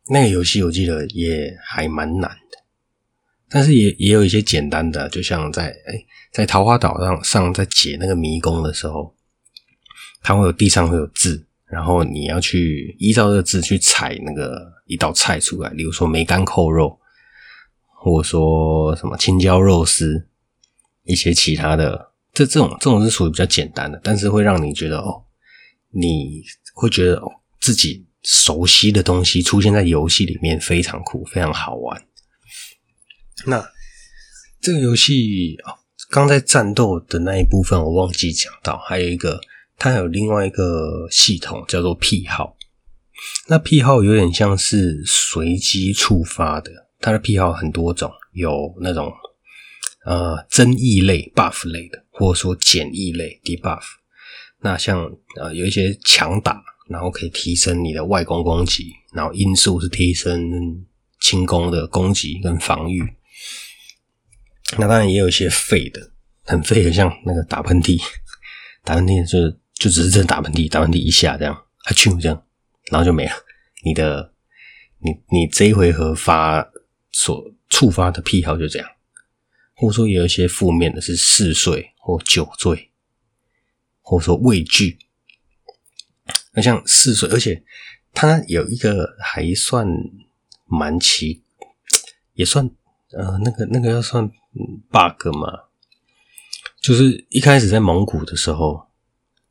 [0.07, 2.57] 那个游戏我记得也还蛮难的，
[3.49, 9.15] 但是也也有一些简单的，就像在哎，在桃花岛上上在解那个迷宫的时候，
[10.21, 16.99] 它会有地上会有字，然后你要去依照这个字去采那个一道菜出来，比如说梅干扣肉，
[17.95, 20.27] 或说什么青椒肉丝，
[21.03, 25.23] 一些其他的，这这种这种是属于比较简单的，但是会让你觉得哦，
[25.91, 26.41] 你
[26.73, 32.05] 会觉得哦，自己熟悉的东西出现在游戏里面非常酷，非常好玩。
[33.45, 33.63] 那
[34.61, 35.79] 这个游戏哦，
[36.09, 39.39] 刚在战斗的那一部分我忘记讲到，还有一个
[39.77, 42.55] 它有另外一个系统叫做癖好。
[43.47, 46.71] 那癖好有点像是随机触发的。
[46.99, 49.11] 它的癖好很多种，有那种
[50.05, 53.81] 呃增益类 buff 类的，或者说减益类 debuff。
[54.59, 60.85] 那像呃有一些强打，然后可以提升你的外攻攻击，然后音速是提升
[61.19, 63.01] 轻攻的攻击跟防御。
[64.77, 66.11] 那当然也有一些废的，
[66.43, 67.99] 很废的，像那个打喷嚏，
[68.83, 72.43] 打喷嚏就就只是真打喷嚏，打喷嚏一下这样，还啾这样，
[72.91, 73.31] 然后就没了。
[73.83, 74.33] 你的
[74.99, 76.69] 你你这一回合发。
[77.13, 78.87] 所触发的癖好就这样，
[79.75, 82.89] 或者说有一些负面的是嗜睡或酒醉，
[83.99, 84.97] 或者说畏惧。
[86.53, 87.63] 那像嗜睡，而且
[88.13, 89.87] 它有一个还算
[90.65, 91.41] 蛮奇，
[92.33, 92.69] 也算
[93.11, 94.27] 呃那个那个要算
[94.89, 95.63] bug 嘛，
[96.81, 98.87] 就是一开始在蒙古的时候，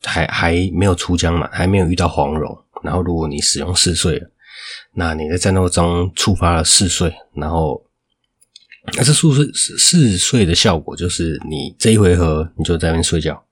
[0.02, 4.22] 还还没有出疆嘛，还没有遇到黄蓉，然后如果你使用嗜睡。
[4.92, 7.82] 那你在战斗中触发了嗜睡，然后
[8.92, 13.42] 那这嗜睡嗜睡的效果就是你这一回合你就在那边睡觉，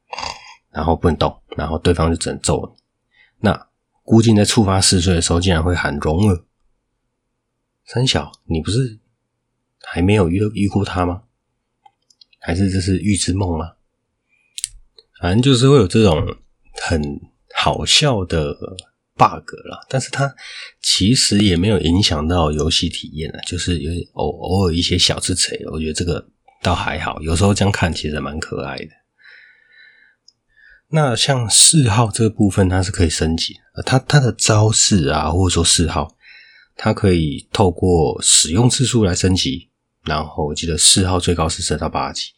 [0.70, 2.77] 然后不能动，然后对方就只能揍你。
[3.40, 3.68] 那
[4.02, 6.44] 孤静在触发嗜睡的时候，竟然会喊蓉儿
[7.84, 8.98] 三小，你不是
[9.82, 11.22] 还没有遇遇过他吗？
[12.38, 13.72] 还是这是预知梦吗？
[15.20, 16.36] 反正就是会有这种
[16.82, 17.20] 很
[17.54, 18.56] 好笑的。
[19.18, 20.32] bug 了，但是它
[20.80, 26.24] 其实也没有影响到游戏体验啊，就是有偶偶尔一些小刺激，我觉得这个
[26.62, 28.90] 倒还好，有时候这样看其实蛮可爱的。
[30.90, 36.16] 那像四号这个部分，它是可以升级，它它的招式啊，或者说嗜好，
[36.76, 39.68] 它可以透过使用次数来升级。
[40.04, 42.30] 然后我记得四号最高是升到八级，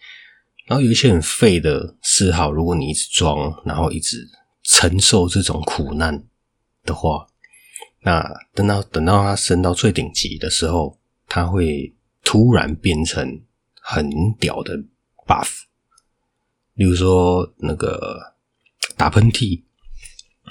[0.67, 4.29] 然后有一些很废的四号，如果你一直装，然后一直
[4.65, 6.25] 承受这种苦难。
[6.83, 7.27] 的话，
[8.01, 13.43] 那等到等到它升到最顶级的时候，它会突然变成
[13.75, 14.11] 很
[14.41, 14.79] 屌的
[15.27, 15.51] buff。
[16.73, 18.19] 例如说那个
[19.01, 19.63] 打喷嚏，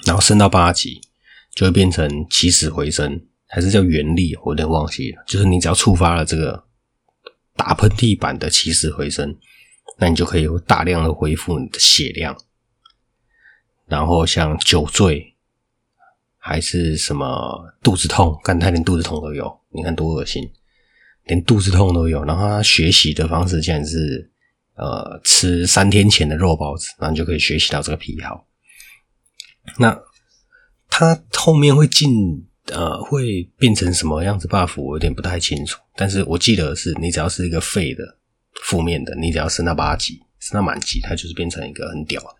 [0.04, 1.00] 然后升到八级，
[1.54, 4.34] 就会变成起死回生，还是叫原力？
[4.42, 5.22] 我有点忘记了。
[5.24, 6.64] 就是你只要触发了这个
[7.54, 9.38] 打喷嚏版的起死回生，
[10.00, 12.36] 那你就可以有大量的恢复你的血量。
[13.86, 15.28] 然后像酒醉。
[16.42, 17.26] 还是什么
[17.82, 18.34] 肚子痛？
[18.42, 20.42] 看他连肚子痛都有，你看多恶心，
[21.24, 22.24] 连肚子痛都有。
[22.24, 24.32] 然后他学习的方式竟然是
[24.74, 28.46] 呃吃三天前的肉包子，然后你就可以学习到这个癖好。
[29.78, 29.98] 那
[30.88, 32.10] 他后面会进
[32.66, 34.80] 呃会变成什么样子 buff？
[34.80, 35.78] 我有点不太清楚。
[35.96, 38.02] 但是我记得是你只要是一个废的
[38.62, 42.36] 负面的，你只要升到八级，升到满级，它就是变成一个很屌的。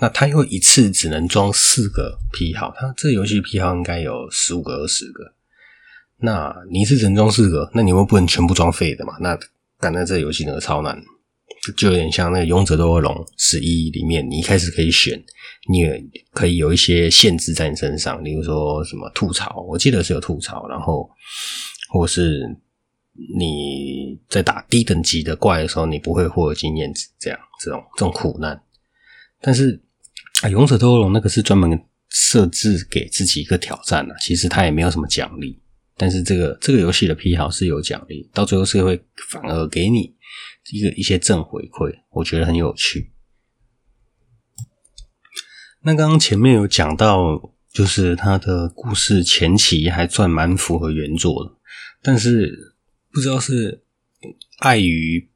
[0.00, 5.34] 那他又一次只能装四个癖好，他这游戏癖好应该有十五个、二十个。
[6.18, 9.16] 那你一次只能装四个，那你又不能全部装废的嘛？
[9.20, 9.38] 那
[9.78, 11.00] 干在这游戏那个超难，
[11.76, 15.22] 就有点像那个《勇者斗恶龙十一》里面，你一开始可以选，
[15.68, 21.08] 你也可以有一些限制在你身上，例如说什么吐槽，我记得是有吐槽，然后
[21.90, 22.42] 或是
[23.36, 28.62] 你在打低等级的怪的时候，你不会获得经验值，这样这种这种苦难，
[29.40, 29.80] 但是。
[30.40, 35.56] 啊，勇者斗恶龙那个是专门设置给自己一个挑战的，其实它也没有什么奖励。
[35.96, 40.12] 但是这个这个游戏的癖好是有奖励，到最后是会反而给你
[40.70, 43.12] 一个一些正回馈，我觉得很有趣。
[45.82, 51.52] 那刚刚前面有讲到，就是它的故事前期还算蛮符合原作的，
[52.02, 52.74] 但是
[53.12, 53.84] 不知道是
[54.60, 55.30] 碍于。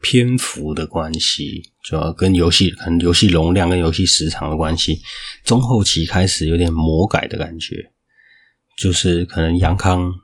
[0.00, 5.02] 篇幅的关系，主要跟游戏可能游戏容量跟游戏时长的关系，
[5.42, 7.90] 中后期开始有点魔改的感觉，
[8.76, 10.14] 就是可能杨康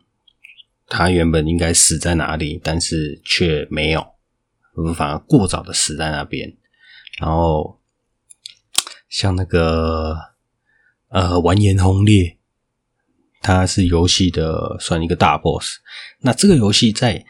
[0.86, 4.13] 他原本应该死在哪里，但是却没有，
[4.74, 6.56] 我们反而过早的死在那边。
[7.18, 7.80] 然后
[9.08, 10.16] 像那个
[11.08, 12.38] 呃完颜轰烈，
[13.40, 15.78] 他是游戏的算一个大 boss，
[16.20, 17.24] 那这个游戏在。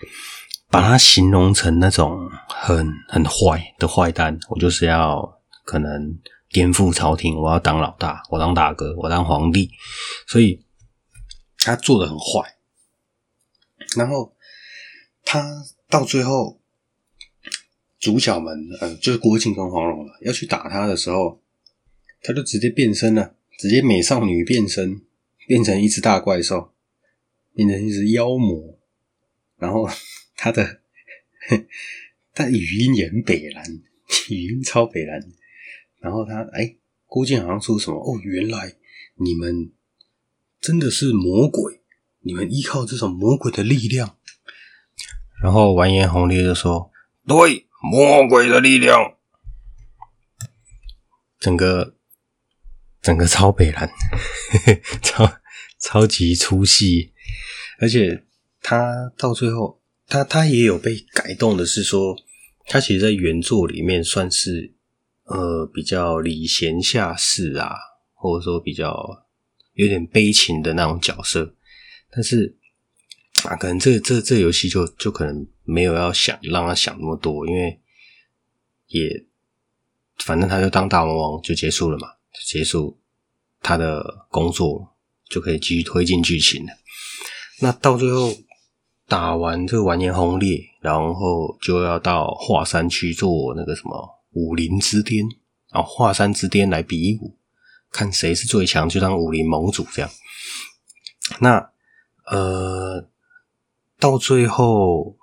[0.70, 6.18] 把它形容成那种很很坏的坏蛋，我就是要可能
[6.48, 9.70] 颠覆朝廷，我要当老大，我当大哥，我当皇帝，
[10.26, 10.64] 所以
[11.58, 12.56] 他做的很坏。
[13.96, 14.34] 然后
[15.24, 16.60] 他到最后，
[18.04, 21.40] 主角们呃，就是郭靖跟黄蓉了，要去打他的时候，
[22.22, 25.00] 他就直接变身了，直接美少女变身，
[25.48, 26.74] 变成一只大怪兽，
[27.54, 28.78] 变成一只妖魔，
[29.56, 29.88] 然后
[30.36, 30.80] 他的
[32.34, 33.64] 他语音也很北蓝，
[34.28, 35.18] 语音超北蓝，
[35.98, 36.76] 然后他哎，
[37.06, 38.74] 郭靖好像说什么哦，原来
[39.14, 39.72] 你们
[40.60, 41.80] 真的是魔鬼，
[42.20, 44.18] 你们依靠这种魔鬼的力量。
[45.42, 46.90] 然后完颜洪烈就说
[47.26, 49.16] ：“对，魔鬼的力量，
[51.38, 51.94] 整个
[53.02, 53.90] 整个超北烂，
[55.02, 55.30] 超
[55.78, 57.12] 超级粗细，
[57.78, 58.24] 而且
[58.62, 62.16] 他到最后，他他也有被改动的，是说
[62.68, 64.72] 他其实，在原作里面算是
[65.24, 67.76] 呃比较礼贤下士啊，
[68.14, 69.26] 或者说比较
[69.74, 71.54] 有点悲情的那种角色，
[72.10, 72.56] 但是。”
[73.44, 77.78] 啊，可能这这这游戏就就可能没有要想让他想那么多，因为
[78.86, 79.24] 也
[80.24, 82.98] 反正他就当大魔王就结束了嘛，就结束
[83.60, 84.88] 他的工作，
[85.28, 86.72] 就可以继续推进剧情了。
[87.60, 88.34] 那到最后
[89.06, 95.22] 打完这个完颜洪烈，然后就要到华山去做那个什么武林之巅，
[95.70, 97.36] 然后华山之巅来比武，
[97.90, 100.10] 看谁是最强，就当武林盟主这样。
[101.40, 101.70] 那
[102.30, 103.06] 呃。
[104.04, 105.16] 到最后，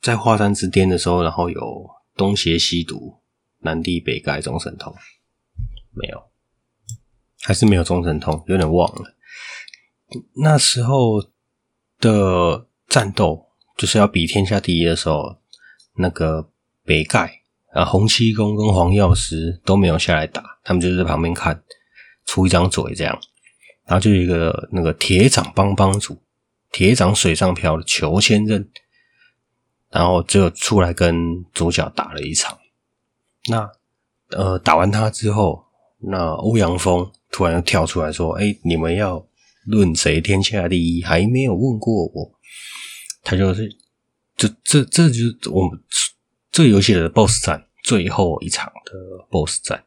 [0.00, 3.18] 在华山之巅的时候，然后有东邪西毒、
[3.58, 4.90] 南帝北丐、中神通，
[5.92, 6.22] 没有，
[7.42, 9.14] 还是没有中神通，有点忘了。
[10.36, 11.22] 那时候
[11.98, 15.36] 的战斗就是要比天下第一的时候，
[15.96, 16.48] 那个
[16.82, 17.30] 北丐
[17.74, 21.62] 啊，洪七公跟黄药师都没有下来打，他们就在旁边看，
[22.24, 23.20] 出一张嘴这样，
[23.84, 26.18] 然后就有一个那个铁掌帮帮主。
[26.72, 28.66] 铁掌水上漂的裘千仞，
[29.90, 32.58] 然后就出来跟主角打了一场。
[33.48, 33.70] 那
[34.30, 35.64] 呃，打完他之后，
[35.98, 39.26] 那欧阳锋突然跳出来说：“哎，你们要
[39.66, 42.32] 论谁天下第一，还没有问过我。”
[43.24, 43.68] 他就是，
[44.36, 45.78] 这这这就是我们
[46.52, 48.92] 这个游戏的 BOSS 战最后一场的
[49.30, 49.84] BOSS 战。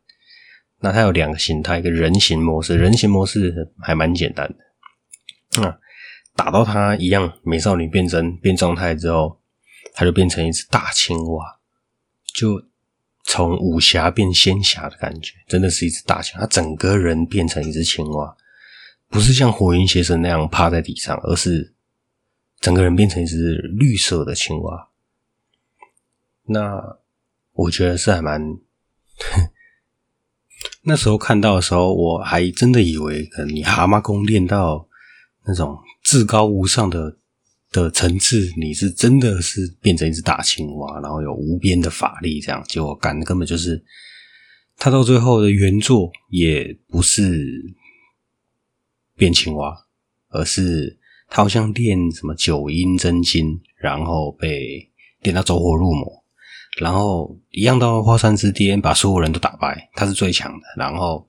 [0.80, 5.64] 那它有两个形态，一个人形模式，人形模式还蛮简单的。
[5.64, 5.80] 啊。
[6.36, 9.40] 打到他一样，美少女变身变状态之后，
[9.94, 11.60] 他就变成一只大青蛙，
[12.34, 12.64] 就
[13.24, 16.42] 从武侠变仙侠的感觉，真的是一只大青蛙。
[16.42, 18.36] 他整个人变成一只青蛙，
[19.10, 21.76] 不是像火云邪神那样趴在地上，而是
[22.60, 24.90] 整个人变成一只绿色的青蛙。
[26.46, 26.98] 那
[27.52, 28.42] 我觉得是还蛮，
[30.82, 34.88] 那时候看到的时候，我还真的以为可能你蛤蟆功练到
[35.46, 35.78] 那种。
[36.04, 37.18] 至高无上的
[37.72, 43.84] 的层次，你是真的是变成一只大青蛙，然后有无边的法力，这样结果干根本就是
[44.78, 47.44] 他到最后的原作也不是
[49.16, 49.74] 变青蛙，
[50.30, 51.00] 而是
[51.30, 54.92] 他好像练什么九阴真经，然后被
[55.22, 56.24] 练到走火入魔，
[56.80, 61.28] 然后一样到华山之巅把所有人都打败，他是最强的，然后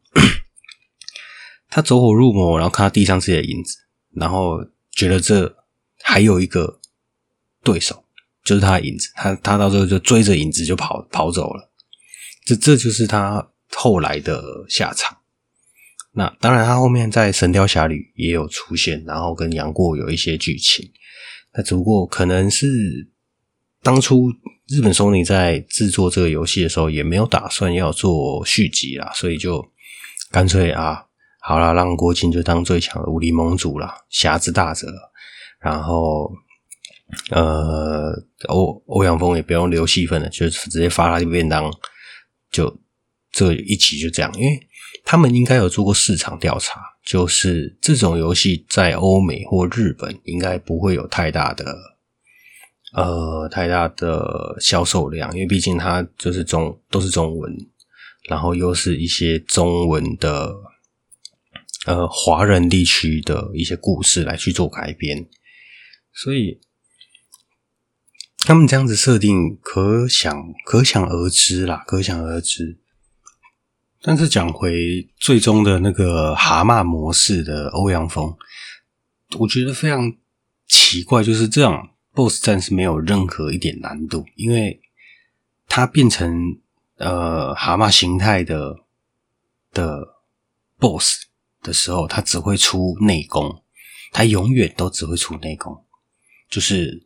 [1.71, 3.79] 他走火入魔，然后看到地上自己的影子。
[4.15, 5.55] 然后觉得这
[6.03, 6.81] 还有一个
[7.63, 8.05] 对手，
[8.45, 11.71] 就是他的影子，他他到最后就追着影子就跑跑走了，
[12.45, 15.17] 这这就是他后来的下场。
[16.13, 20.89] 那当然，他后面在《神雕侠侣》也有出现，然后跟杨过有一些剧情。
[21.55, 23.09] 那只不过可能是
[23.83, 24.31] 当初
[24.69, 29.65] 日本 Sony 在制作这个游戏的时候，也没有打算要做续集啦，所以就
[30.31, 31.05] 干脆啊。
[31.47, 34.87] 好啦，让郭靖就当最强的武林盟主啦，侠之大者。
[35.61, 36.33] 然后，
[37.31, 38.15] 呃，
[38.49, 41.71] 欧欧阳锋也不用留戏份了，就直接发他一便当，
[42.51, 42.75] 就
[43.31, 44.33] 这一集就这样。
[44.39, 44.59] 因为
[45.05, 51.77] 他们应该有做过市场调查，就是这种游戏在欧美或日本应该不会有太大的
[52.95, 57.55] 呃太大的销售量，因为毕竟它就是中都是中文，
[58.31, 60.51] 然后又是一些中文的。
[61.85, 65.29] 呃，华人地区的一些故事来去做改编，
[66.15, 66.59] 所以
[68.39, 72.79] 他们这样子设定，可想可想而知啦，可想而知。
[74.01, 78.35] 但是讲回最终的那个蛤蟆模式的欧阳锋，
[79.39, 80.11] 我觉得非常
[80.67, 84.81] 奇怪，就是这样，BOSS 战是没有任何一点难度，因为
[85.69, 86.59] 他变成
[86.97, 88.77] 呃蛤蟆形态的
[89.73, 90.17] 的
[90.79, 91.25] BOSS。
[91.65, 93.65] 的时候，他只会出内功，
[94.13, 95.85] 他永远都只会出内功，
[96.49, 97.05] 就是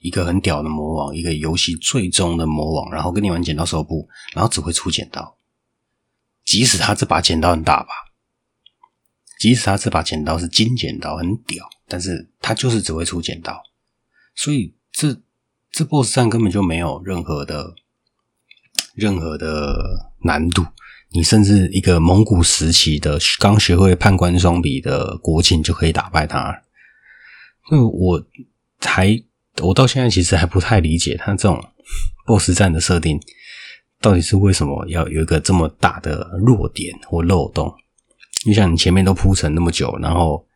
[0.00, 5.36] 一个很屌的魔王，一个游戏最终的魔王，然后跟你玩剪刀石头布，然后只会出剪刀。
[6.44, 7.88] 即使他这把剪刀很大把，
[9.38, 13.62] 即使他这把剪刀是金剪刀，很屌，但是他就是只会出剪刀。
[14.34, 15.20] 所以这
[15.70, 17.74] 这 BOSS 战根本就没有任何的
[18.94, 20.64] 任何的难度。
[21.12, 26.62] 你甚至一个蒙古时期的刚学会判官双笔的国庆就可以打败他。
[27.70, 28.26] 那我
[28.80, 29.22] 还。
[29.60, 31.60] 我到现在其实还不太理解他这种
[32.26, 33.20] BOSS 战的设定，
[34.00, 37.74] 到底是为什么要有一个这么大的弱点或漏洞？
[38.46, 40.46] 你想，你前面都铺陈那么久，然后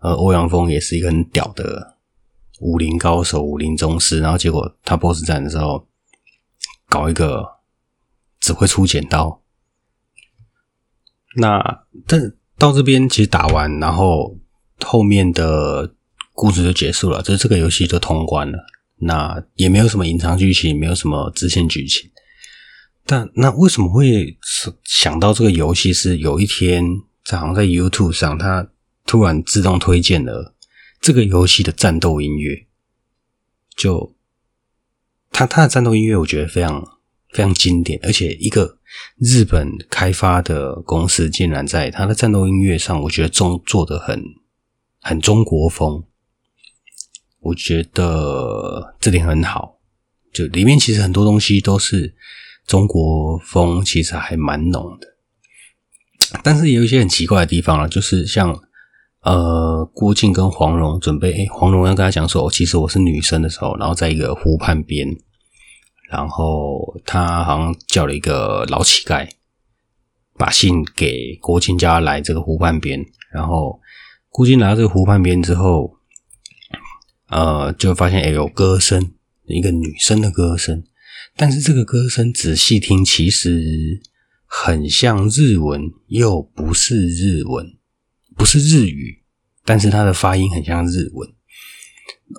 [0.00, 1.96] 呃，欧阳锋也是一个很屌的
[2.60, 5.88] 武林高手、武林宗师，然后结果他 BOSS 战的时候
[6.86, 7.42] 搞一个
[8.40, 9.39] 只会出剪刀。
[11.36, 14.36] 那但到这边其实打完，然后
[14.80, 15.94] 后面的。
[16.32, 18.58] 故事就结束了，就这个游戏就通关了。
[18.96, 22.10] 那也没有什么隐藏剧情，没有什么支线剧情。
[23.04, 24.38] 但那为什么会
[24.84, 25.92] 想到这个游戏？
[25.92, 26.82] 是有一天
[27.26, 28.66] 在好像在 YouTube 上，它
[29.04, 30.54] 突然自动推荐了
[30.98, 32.66] 这个游戏的战斗音乐。
[33.76, 34.14] 就
[35.30, 36.82] 它它的战斗音乐，我觉得非常
[37.34, 38.78] 非常经典，而且一个
[39.18, 44.22] 日本开发的公司竟然在它的战斗音乐上，我觉得中做得很
[45.00, 46.04] 很中国风。
[47.40, 49.78] 我觉得这点很好，
[50.32, 52.14] 就里面其实很多东西都是
[52.66, 55.08] 中国风，其实还蛮浓的。
[56.42, 58.54] 但是也有一些很奇怪的地方了，就是像
[59.22, 65.08] 呃郭靖跟黄蓉准备，黄蓉要跟他讲说，其实我是女生的时候，然后在一个湖畔边，
[66.10, 69.28] 然后他好像叫了一个老乞丐，
[70.36, 73.80] 把信给郭靖，家来这个湖畔边，然后
[74.28, 75.96] 郭靖来到这个湖畔边之后。
[77.32, 79.12] 呃，就发现诶有歌声，
[79.44, 80.82] 一个女生的歌声，
[81.36, 84.02] 但是这个歌声仔细听，其实
[84.46, 87.78] 很像日文，又不是日文，
[88.34, 89.22] 不是日语，
[89.64, 91.32] 但是它的发音很像日文。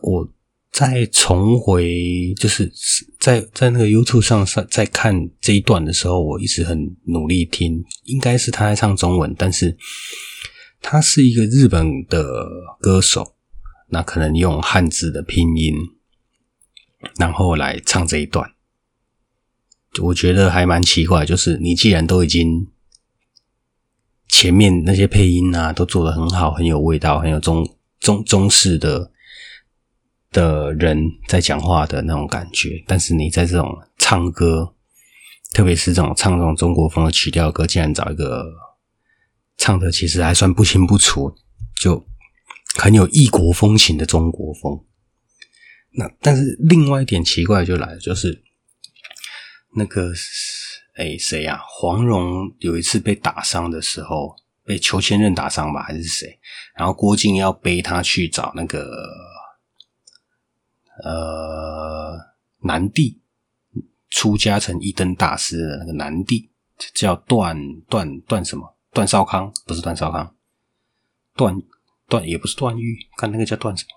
[0.01, 0.33] 我
[0.71, 2.71] 在重回，就是
[3.19, 9.77] 在在那个 YouTube 上上在看这一段的时候，我一直很努力听，应该是他在唱中文，但是
[10.81, 12.25] 他是一个日本的
[12.79, 13.35] 歌手。
[13.93, 15.75] 那可能用汉字的拼音，
[17.17, 18.49] 然后来唱这一段，
[20.01, 21.25] 我觉得还蛮奇怪。
[21.25, 22.65] 就是你既然都已经
[24.29, 27.67] 前面那些配音啊都做得很好，很有味道，很有中
[27.99, 29.10] 中中式的
[30.31, 34.73] 的人在讲话的那种感觉，但是你在这种唱歌，
[35.53, 38.45] 特别是这种唱这种中国风的曲调歌，竟然找一个
[39.57, 41.35] 唱的其实还算不清不楚，
[41.75, 42.05] 就。
[42.77, 44.85] 很有异国风情的中国风，
[45.97, 48.41] 那但是另外一点奇怪就来了，就是
[49.75, 50.13] 那个
[50.95, 51.59] 哎谁呀？
[51.67, 56.39] 黄蓉有一次被打伤的时候，被裘千仞打伤吧，还是谁？
[56.77, 58.87] 然后郭靖要背他去找那个
[61.03, 62.17] 呃
[62.63, 63.21] 南帝
[64.09, 66.49] 出家成一灯大师的那个南帝，
[66.93, 67.57] 叫段
[67.89, 68.77] 段段什么？
[68.91, 70.35] 段少康不是段少康，
[71.35, 71.61] 段。
[72.09, 73.89] 段也不是段誉，看那个叫段什么？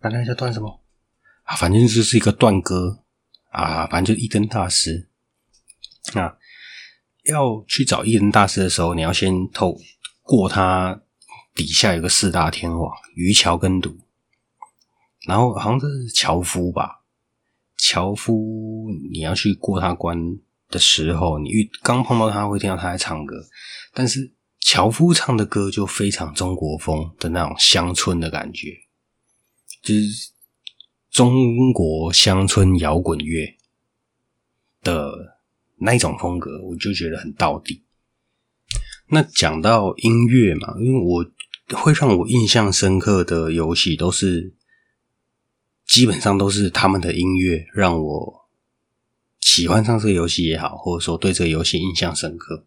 [0.00, 0.80] 看那个叫段什么？
[1.42, 3.02] 啊，反正就是一个段哥
[3.50, 5.08] 啊，反正就一灯大师。
[6.14, 6.32] 那
[7.24, 9.76] 要去找一灯大师的时候，你要先透
[10.22, 11.02] 过他
[11.52, 13.98] 底下有个四大天王于桥跟读，
[15.26, 17.02] 然后好像是樵夫吧？
[17.76, 20.18] 樵夫你要去过他关
[20.68, 23.46] 的时候，你遇刚碰到他会听到他在唱歌，
[23.92, 24.32] 但是。
[24.64, 28.68] 樵夫唱的歌就非常中国风的那种乡村的感觉，
[29.82, 30.30] 就是
[31.10, 33.56] 中国乡村摇滚乐
[34.80, 35.36] 的
[35.78, 37.82] 那种风格，我就觉得很到底。
[39.08, 41.26] 那讲到音乐嘛，因为我
[41.76, 44.54] 会让我印象深刻的游戏，都是
[45.92, 48.48] 基本上都是他们的音乐让我
[49.40, 52.64] 喜欢上这个游戏也好，或者说对这个游戏印象深刻。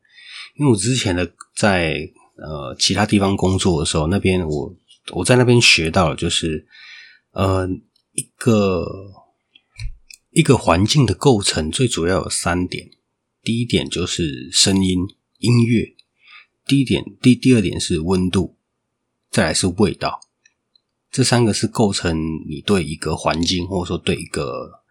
[0.56, 2.08] 因为我之前的在
[2.38, 4.76] 呃其他地方工作的时候，那边我
[5.12, 6.68] 我在那边学到的就是
[7.32, 7.68] 呃
[8.12, 8.86] 一个
[10.30, 12.88] 一个环境的构成最主要有三点，
[13.42, 15.00] 第一点就是声音
[15.40, 15.96] 音乐，
[16.68, 18.56] 第一点第第二点是温度，
[19.32, 20.20] 再来是味道，
[21.16, 22.14] 这三个是构成
[22.46, 24.84] 你对一个环境或者说对一个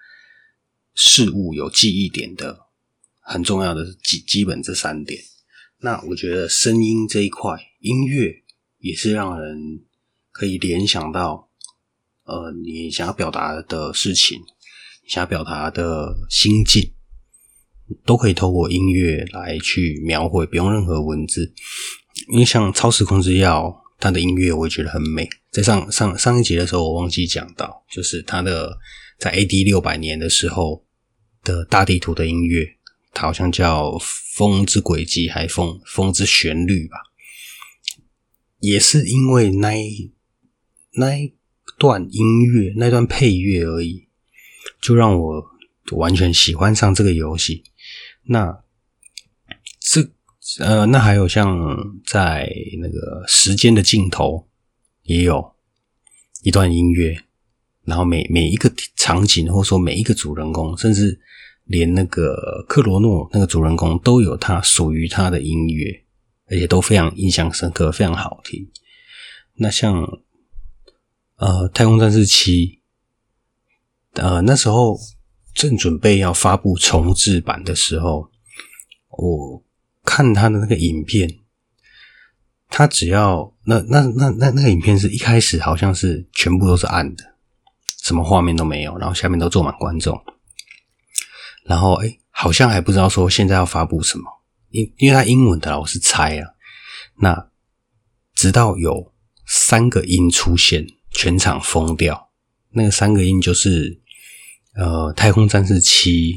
[0.95, 2.59] 事物有记忆点的
[3.21, 5.23] 很重要的基基本这三点。
[5.81, 8.33] 那我觉得声音这一块，音乐
[8.79, 9.85] 也是让人
[10.31, 11.51] 可以联想到
[12.23, 14.41] 呃，你想要表达的事情，
[15.07, 16.91] 想要表达的心境，
[18.07, 21.53] 都可以透过音乐来去描绘，不用任何文字。
[22.29, 23.65] 因为像《超时空之钥》，
[23.99, 25.29] 他的音乐我也觉得很美。
[25.51, 28.79] 在上上上一集的时候，我忘记讲到，就是他的
[29.19, 30.85] 在 AD 六百年的时候
[31.43, 32.77] 的大地图的音乐，
[33.13, 33.91] 它好像叫
[34.35, 36.97] 《风之轨迹》还《风风之旋律》吧。
[38.59, 40.13] 也是因为那一
[40.93, 41.35] 那一
[41.79, 44.09] 段音乐，那段配乐而已，
[44.81, 45.45] 就让我
[45.93, 47.63] 完全喜欢上这个游戏。
[48.25, 48.65] 那
[49.81, 50.11] 这
[50.61, 51.59] 呃，那还有像
[52.07, 54.47] 在那个时间的尽头，
[55.03, 55.55] 也有
[56.43, 57.19] 一段音乐，
[57.85, 61.21] 然后每每一个场景，或者说每一个主人公，甚至
[61.65, 66.01] 连那个克罗诺那个主人公，都有他属于他的音乐。
[66.47, 68.71] 而且都非常印象深刻，非常好听。
[69.55, 69.95] 那像
[71.37, 72.83] 呃《太空战士七》，
[74.23, 74.95] 呃那时候
[75.55, 78.31] 正准备要发布重制版的时候，
[79.09, 79.65] 我
[80.05, 81.41] 看他的那个影片，
[82.69, 87.25] 他只要那那那那那个影片是一开始好像是全部都是暗的，
[88.03, 90.23] 什么画面都没有，然后下面都坐满观众，
[91.65, 94.25] 然后哎好像还不知道说现在要发布什么。
[94.71, 96.49] 因因为他英文的，我是猜啊。
[97.21, 97.49] 那
[98.35, 99.15] 直到有
[99.47, 102.33] 三个音出现，全场疯掉。
[102.71, 104.03] 那个三个音就是，
[104.75, 106.33] 呃，《太空战士七》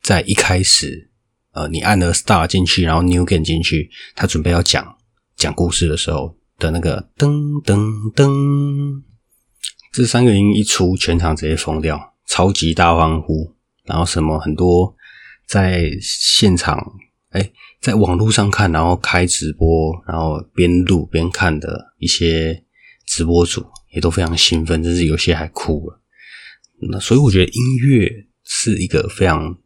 [0.00, 1.10] 在一开始，
[1.54, 4.96] 呃，你按了 Star 进去，然后 New Game 进去，他准备要讲
[5.36, 9.02] 讲故事的时候的那个噔噔噔，
[9.92, 14.94] 这三个音一出，全场直接疯掉，超级大欢呼，然后什么很多
[15.46, 16.92] 在现场。
[17.30, 17.50] 哎，
[17.80, 22.62] 在网络上看，然后开直播，然后边录边看的一些
[23.06, 26.00] 直播主也都非常兴奋，甚至有些还哭了。
[26.90, 28.08] 那所以我觉得音乐
[28.44, 29.58] 是一个非常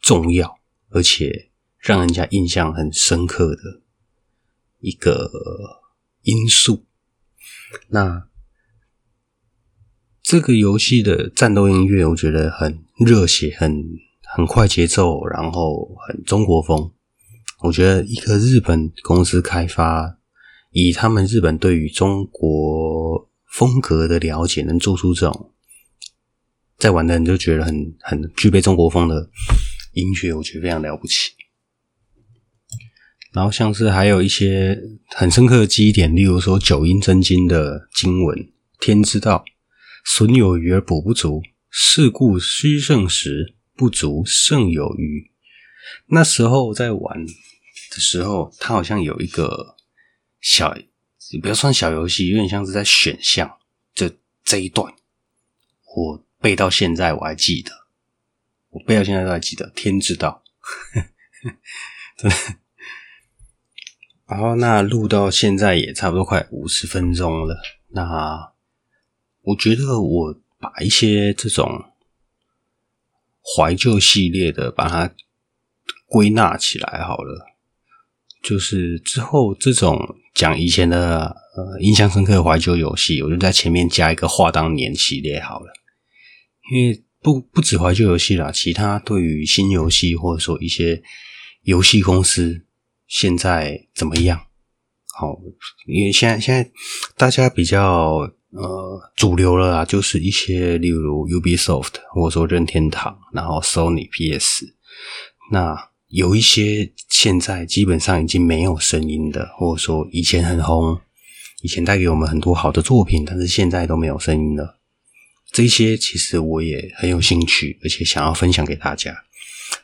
[0.00, 0.52] 重要，
[0.90, 3.82] 而且让人家印象很深刻的
[4.78, 5.30] 一个
[6.22, 6.84] 因素。
[7.88, 8.28] 那
[10.22, 13.84] 这个游戏的战斗音乐，我觉得很热血，很。
[14.32, 16.92] 很快节奏，然后很中国风。
[17.64, 20.18] 我觉得一个日本公司开发，
[20.70, 25.52] 以他们日本对于中国风格的了解，能做出这种，
[26.78, 29.28] 在玩的人就觉得很很具备中国风的
[29.92, 31.32] 音乐，我觉得非常了不起。
[33.32, 39.44] 然后像是还有一些很深刻的记忆点，例如说九阴真经的经文：“天之道，
[40.04, 45.30] 损有余而补不足，是故虚胜时。”不足胜有余。
[46.08, 49.74] 那时候在玩的时候，它好像有一个
[50.38, 50.76] 小，
[51.30, 53.50] 也不要算小游戏，有点像是在选项。
[53.94, 54.14] 这
[54.44, 54.92] 这一段，
[55.96, 57.72] 我背到现在我还记得，
[58.70, 59.70] 我背到现在都还记得。
[59.76, 60.42] 天之道，
[64.26, 67.60] 然后那录到现在也差不多快五十分钟了。
[67.88, 68.52] 那
[69.42, 71.86] 我觉得我把一些这种。
[73.56, 75.12] 怀旧系列的，把它
[76.06, 77.46] 归纳起来好了。
[78.42, 79.98] 就是之后这种
[80.34, 85.72] 讲以前的呃印象深刻的怀旧游戏，我就在前面加一个“话当年”系列好了。
[86.70, 91.02] 因为不不止怀旧游戏啦，其他对于新游戏或者说一些
[91.62, 92.66] 游戏公司
[93.06, 94.40] 现在怎么样？
[95.18, 95.38] 好，
[95.86, 96.70] 因为现在现在
[97.16, 98.30] 大家比较。
[98.52, 104.66] 呃，主流了啦，就是一些例如 Ubisoft 或者说任天堂，然后 Sony PS，
[105.52, 105.76] 那
[106.08, 111.00] 有一些现在基本上已经没有声音的，或者说以前很红，
[111.62, 114.79] 以前带给我们很多好的作品，但是现在都没有声音了。
[115.52, 119.14] 这些其实我也很有兴趣，而且想要分享给大家，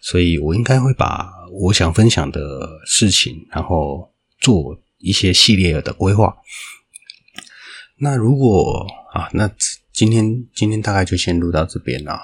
[0.01, 6.37] 所以我应该会把我想分享的事情，然后做一些系列的规划。
[7.99, 9.51] 那如果啊，那
[9.93, 12.21] 今天今天大概就先录到这边了。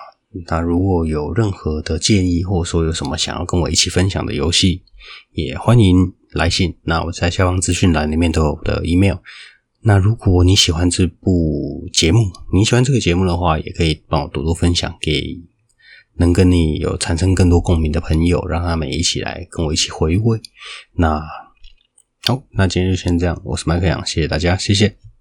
[0.47, 4.83] 那如果有任何的建议，或者说有什么想要跟我一起分享的游戏，
[5.33, 6.77] 也欢迎来信。
[6.85, 9.17] 那我在下方资讯栏里面都有我的 email。
[9.85, 15.41] 那如果你喜欢这部节目，你喜欢这个节目的话，也可以帮我多多分享给
[16.15, 20.41] 能跟你有产生更多共鸣的朋友，让他们一起来跟我一起回味。
[20.95, 21.21] 那
[22.23, 23.41] 好，那今天就先这样。
[23.45, 25.12] 我是麦克杨，谢谢大家，谢谢。